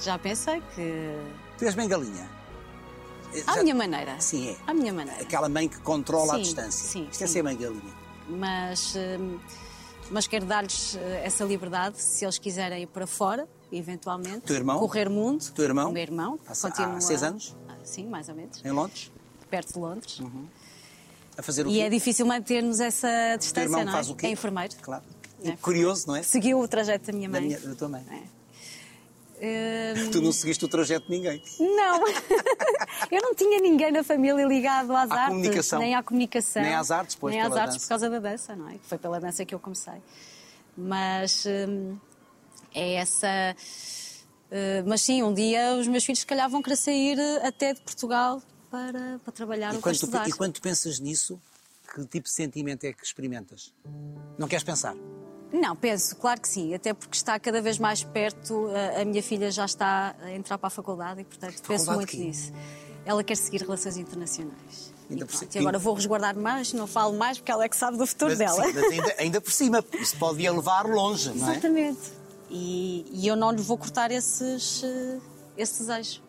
[0.00, 1.14] Já pensei que.
[1.58, 2.28] tu és bem galinha?
[3.46, 4.20] À Já- minha maneira.
[4.20, 4.56] Sim, é.
[4.66, 5.22] À minha maneira.
[5.22, 6.88] Aquela mãe que controla a Sim, distância.
[6.88, 7.32] sim, Isto é sim.
[7.34, 7.94] ser mãe galinha.
[8.28, 9.38] mas, hum,
[10.10, 14.40] mas quero dar-lhes eh, essa liberdade se eles quiserem ir para fora, eventualmente.
[14.40, 14.78] Teu irmão?
[14.78, 15.42] Correr mundo.
[15.54, 15.88] Teu irmão?
[15.90, 16.38] O meu irmão.
[16.46, 17.56] Há- continua- há seis anos?
[17.68, 18.62] Ah, Sim, mais ou menos.
[18.64, 19.10] Em Londres?
[19.48, 20.20] Perto de Londres.
[21.36, 21.80] A fazer o E quê?
[21.80, 23.94] é difícil mantermos essa O teu distância, irmão não é?
[23.94, 24.26] faz o quê?
[24.26, 24.74] É enfermeiro.
[24.82, 25.02] Claro.
[25.42, 25.52] É.
[25.56, 26.22] Curioso, não é?
[26.22, 27.48] Seguiu o trajeto da minha Da, mãe.
[27.48, 28.04] minha, da tua mãe.
[28.10, 28.41] É.
[29.44, 31.42] Hum, Tu não seguiste o trajeto de ninguém.
[31.58, 32.04] Não,
[33.10, 35.78] eu não tinha ninguém na família ligado às À artes, comunicação.
[35.80, 37.80] nem à comunicação, Nem às artes, pois, nem às artes dança.
[37.84, 38.76] por causa da dança, não é?
[38.84, 40.00] Foi pela dança que eu comecei.
[40.76, 41.96] Mas hum,
[42.72, 43.26] é essa.
[44.50, 47.74] uh, mas sim, um dia os meus filhos se calhar vão querer sair uh, até
[47.74, 48.40] de Portugal
[48.70, 50.28] para, para trabalhar E ou para tu, estudar.
[50.28, 51.40] e quando tu pensas nisso,
[51.92, 53.74] que tipo de sentimento é que experimentas?
[54.38, 54.94] Não queres pensar?
[55.52, 59.22] Não, penso, claro que sim, até porque está cada vez mais perto, a, a minha
[59.22, 62.24] filha já está a entrar para a faculdade e, portanto, penso Faculdade muito de quê?
[62.24, 62.52] nisso.
[63.04, 64.92] Ela quer seguir relações internacionais.
[65.10, 67.68] E, Ainda por pronto, e agora vou resguardar mais, não falo mais, porque ela é
[67.68, 68.64] que sabe do futuro Mas, dela.
[68.64, 71.52] sim, mas ainda, ainda por cima, isso pode levar longe, não é?
[71.52, 72.00] Exatamente.
[72.48, 75.18] E, e eu não lhe vou cortar esses, eh,
[75.56, 76.22] esse desejo.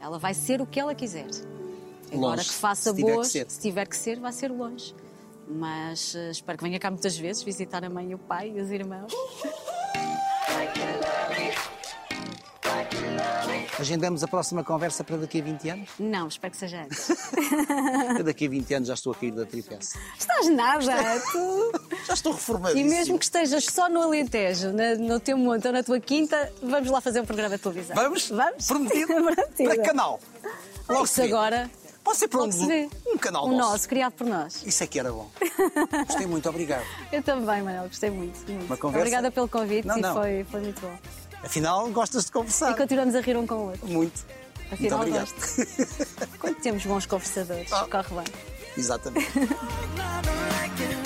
[0.00, 1.28] Ela vai ser o que ela quiser.
[2.12, 4.94] Agora Longe, que faça boas, se tiver que ser, vai ser longe.
[5.52, 8.60] Mas eh, espero que venha cá muitas vezes visitar a mãe e o pai e
[8.60, 9.12] os irmãos.
[13.78, 15.88] Agendamos a próxima conversa para daqui a 20 anos?
[15.98, 17.08] Não, espero que seja antes.
[18.24, 19.98] Daqui a 20 anos já estou a cair da tripece.
[20.18, 21.72] Estás nada, tu.
[22.06, 22.90] Já estou E reformadíssimo.
[22.90, 26.90] mesmo que estejas só no Alentejo, na- no teu monte ou na tua quinta, vamos
[26.90, 27.96] lá fazer um programa de televisão.
[27.96, 28.28] Vamos?
[28.28, 28.66] Vamos?
[28.66, 29.06] Prometido?
[29.14, 29.64] Prometido.
[29.70, 30.20] Para canal?
[30.88, 31.70] Logo Isso agora.
[32.14, 33.70] Ser para um, canal O nosso.
[33.72, 34.62] nosso, criado por nós.
[34.66, 35.30] Isso é que era bom.
[36.06, 36.84] Gostei muito, obrigado.
[37.12, 38.38] Eu também, Manel, gostei muito.
[38.50, 38.66] muito.
[38.66, 40.14] Uma conversa- Obrigada pelo convite Não, e não.
[40.14, 40.94] Foi, foi muito bom.
[41.42, 42.72] Afinal, gostas de conversar.
[42.72, 43.86] E continuamos a rir um com o outro.
[43.88, 44.24] Muito.
[44.70, 45.34] Afinal, muito obrigado.
[45.34, 46.36] gosto.
[46.38, 47.86] Quando temos bons conversadores, Ah.
[47.90, 48.24] corre bem.
[48.76, 49.26] Exatamente.